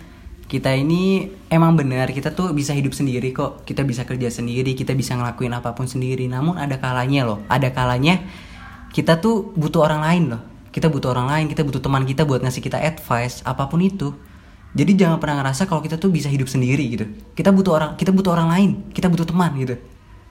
kita 0.45 0.71
ini 0.71 1.27
emang 1.49 1.75
benar 1.75 2.07
kita 2.09 2.31
tuh 2.31 2.53
bisa 2.53 2.71
hidup 2.71 2.93
sendiri 2.93 3.33
kok 3.33 3.65
kita 3.65 3.81
bisa 3.83 4.05
kerja 4.05 4.29
sendiri 4.29 4.77
kita 4.77 4.93
bisa 4.93 5.17
ngelakuin 5.17 5.51
apa 5.51 5.73
pun 5.73 5.89
sendiri 5.89 6.29
namun 6.29 6.55
ada 6.55 6.77
kalanya 6.77 7.25
loh 7.25 7.41
ada 7.49 7.73
kalanya 7.73 8.21
kita 8.93 9.19
tuh 9.19 9.51
butuh 9.57 9.83
orang 9.83 10.05
lain 10.05 10.25
loh 10.37 10.43
kita 10.75 10.91
butuh 10.91 11.15
orang 11.15 11.31
lain 11.31 11.45
kita 11.47 11.63
butuh 11.63 11.79
teman 11.79 12.03
kita 12.03 12.27
buat 12.27 12.43
ngasih 12.43 12.59
kita 12.59 12.83
advice 12.83 13.47
apa 13.47 13.71
pun 13.71 13.79
itu. 13.79 14.11
Jadi 14.75 14.99
jangan 14.99 15.23
pernah 15.23 15.39
ngerasa 15.39 15.71
kalau 15.71 15.79
kita 15.79 15.95
tuh 15.95 16.11
bisa 16.11 16.27
hidup 16.27 16.51
sendiri 16.51 16.83
gitu. 16.91 17.07
Kita 17.33 17.55
butuh 17.55 17.73
orang 17.79 17.91
kita 17.95 18.11
butuh 18.11 18.35
orang 18.35 18.51
lain 18.51 18.71
kita 18.91 19.07
butuh 19.07 19.23
teman 19.23 19.55
gitu. 19.55 19.79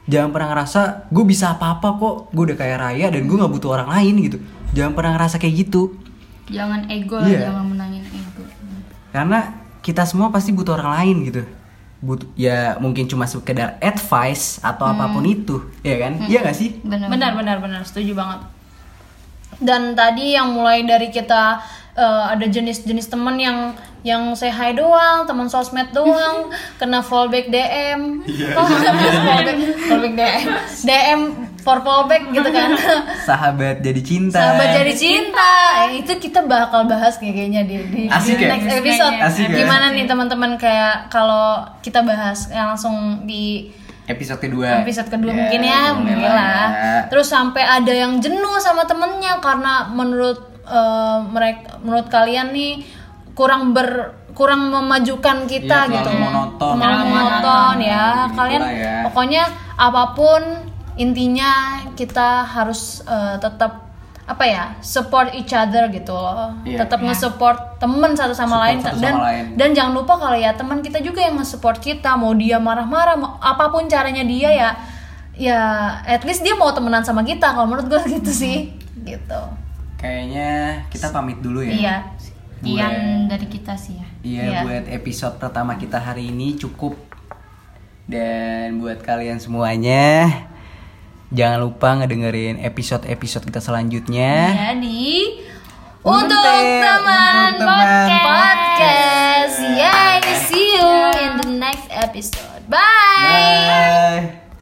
Jangan 0.03 0.35
pernah 0.35 0.51
ngerasa 0.51 1.07
gue 1.07 1.23
bisa 1.23 1.55
apa-apa 1.55 1.95
kok 1.95 2.15
gue 2.35 2.43
udah 2.51 2.57
kayak 2.59 2.77
raya 2.77 3.07
dan 3.07 3.23
gue 3.23 3.37
nggak 3.39 3.53
butuh 3.55 3.71
orang 3.71 3.87
lain 3.87 4.13
gitu. 4.19 4.37
Jangan 4.75 4.91
pernah 4.91 5.11
ngerasa 5.15 5.39
kayak 5.39 5.55
gitu. 5.63 5.95
Jangan 6.51 6.91
ego 6.91 7.23
Iya. 7.23 7.23
lah, 7.23 7.41
jangan 7.47 7.65
menangin 7.71 8.03
ego. 8.03 8.43
karena 9.15 9.39
kita 9.79 10.03
semua 10.03 10.27
pasti 10.27 10.51
butuh 10.51 10.75
orang 10.75 10.91
lain 10.99 11.15
gitu. 11.23 11.41
Butuh 12.03 12.27
ya 12.35 12.75
mungkin 12.83 13.07
cuma 13.07 13.23
sekedar 13.23 13.79
advice 13.79 14.59
atau 14.59 14.83
apa 14.83 15.07
pun 15.07 15.23
itu 15.23 15.55
ya 15.79 15.95
kan? 16.03 16.19
Iya 16.27 16.43
gak 16.43 16.57
sih? 16.59 16.83
Benar. 16.83 17.07
Benar 17.07 17.31
benar 17.39 17.57
benar. 17.63 17.81
Setuju 17.87 18.11
banget. 18.11 18.43
Dan 19.63 19.95
tadi 19.95 20.35
yang 20.35 20.53
mulai 20.53 20.83
dari 20.83 21.09
kita 21.09 21.63
eh, 21.95 22.23
ada 22.35 22.45
jenis-jenis 22.45 23.07
teman 23.09 23.39
yang 23.39 23.73
yang 24.03 24.35
say 24.35 24.51
hi 24.51 24.75
doang, 24.75 25.23
teman 25.23 25.47
sosmed 25.47 25.95
doang, 25.95 26.51
kena 26.79 26.99
fallback 26.99 27.47
DM. 27.47 28.19
Oh, 28.53 28.67
fallback, 28.69 29.57
fallback 29.87 30.13
DM. 30.19 30.47
DM 30.83 31.21
for 31.63 31.79
fallback 31.79 32.27
gitu 32.35 32.49
kan. 32.51 32.75
sahabat 33.29 33.79
jadi 33.79 34.01
cinta 34.03 34.37
Sahabat 34.37 34.67
jadi 34.83 34.93
cinta. 34.93 35.51
Eh, 35.87 36.03
itu 36.03 36.11
kita 36.19 36.43
bakal 36.43 36.83
bahas 36.85 37.15
kayak 37.15 37.39
kayaknya 37.39 37.63
di, 37.63 37.75
di, 37.87 38.01
di 38.05 38.11
Asik 38.11 38.35
ya? 38.35 38.51
next 38.51 38.67
episode. 38.67 39.15
Asik 39.23 39.47
ya? 39.47 39.57
Gimana 39.63 39.95
nih 39.95 40.05
teman-teman 40.05 40.59
kayak 40.59 41.07
kalau 41.07 41.63
kita 41.79 42.03
bahas 42.03 42.51
ya 42.51 42.67
langsung 42.67 43.23
di 43.23 43.71
episode 44.05 44.39
kedua 44.39 44.81
episode 44.81 45.07
kedua 45.07 45.31
mungkin 45.31 45.61
ya 45.61 45.81
mungkin 45.93 46.19
lah 46.21 46.65
ya. 46.67 46.97
terus 47.07 47.27
sampai 47.27 47.61
ada 47.61 47.89
yang 47.89 48.17
jenuh 48.17 48.57
sama 48.57 48.83
temennya 48.83 49.39
karena 49.39 49.87
menurut 49.87 50.51
mereka 51.25 51.77
menurut 51.79 52.07
kalian 52.07 52.51
nih 52.51 52.83
kurang 53.33 53.71
ber 53.71 54.13
kurang 54.33 54.67
memajukan 54.67 55.45
kita 55.45 55.85
Iya, 55.85 55.93
gitu 55.93 56.09
monoton. 56.15 56.73
terlalu 56.73 56.81
Terlalu 56.81 57.05
monoton 57.11 57.75
ya 57.79 58.05
Gitu 58.25 58.33
kalian 58.33 58.61
lah 58.61 58.73
ya. 58.73 58.95
pokoknya 59.05 59.43
apa 59.75 60.03
pun 60.13 60.41
intinya 60.95 61.51
kita 61.93 62.41
harus 62.43 63.01
eh, 63.03 63.35
tetap 63.37 63.82
apa 64.23 64.43
ya 64.43 64.63
support 64.79 65.31
each 65.31 65.51
other 65.51 65.87
gitu 65.87 66.11
loh 66.11 66.55
Iya. 66.63 66.79
tetap 66.81 66.99
nge-support 66.99 67.75
temen 67.75 68.11
satu 68.13 68.31
sama 68.31 68.55
Support 68.55 68.63
lain 68.63 68.77
satu 68.79 68.97
dan 68.97 69.13
sama 69.13 69.25
lain. 69.25 69.43
dan 69.53 69.69
jangan 69.71 69.93
lupa 69.93 70.13
kalau 70.15 70.37
ya 70.37 70.51
teman 70.53 70.79
kita 70.79 70.99
juga 70.99 71.19
yang 71.19 71.35
nge-support 71.35 71.77
kita 71.77 72.15
mau 72.15 72.31
dia 72.31 72.55
marah-marah 72.57 73.15
mau 73.15 73.35
apa 73.37 73.67
pun 73.67 73.83
caranya 73.85 74.23
dia 74.23 74.49
ya 74.49 74.69
ya 75.33 75.59
at 76.01 76.23
least 76.23 76.39
dia 76.39 76.53
mau 76.53 76.69
temenan 76.69 77.01
sama 77.01 77.19
kita 77.21 77.51
kalau 77.51 77.65
menurut 77.65 77.89
gue 77.89 78.01
gitu 78.15 78.31
sih 78.31 78.71
gitu 78.97 79.41
kayaknya 79.95 80.83
kita 80.87 81.09
pamit 81.09 81.39
dulu 81.39 81.59
ya 81.59 81.73
iya 81.73 81.95
Sekian 82.63 83.27
dari 83.27 83.43
kita 83.45 83.75
sih 83.75 83.99
ya. 83.99 84.07
Iya, 84.23 84.41
Iya. 84.41 84.59
buat 84.63 84.85
episode 84.87 85.35
pertama 85.35 85.75
kita 85.75 85.99
hari 85.99 86.31
ini 86.31 86.55
cukup. 86.55 86.95
Dan 88.03 88.79
buat 88.79 88.99
kalian 88.99 89.35
semuanya, 89.35 90.27
jangan 91.33 91.57
lupa 91.65 91.89
ngedengerin 91.97 92.61
episode-episode 92.61 93.43
kita 93.49 93.59
selanjutnya. 93.59 94.53
jadi 94.53 95.13
Untuk 96.03 96.29
untuk 96.29 96.43
teman 96.45 97.55
untuk 97.55 97.63
teman 97.63 98.11
podcast 98.21 99.57
ya 99.73 100.19
see 100.45 100.77
you 100.77 100.91
in 101.17 101.31
the 101.41 101.49
next 101.57 101.89
episode 101.89 102.61
bye. 102.69 102.77
Bye. 102.77 104.42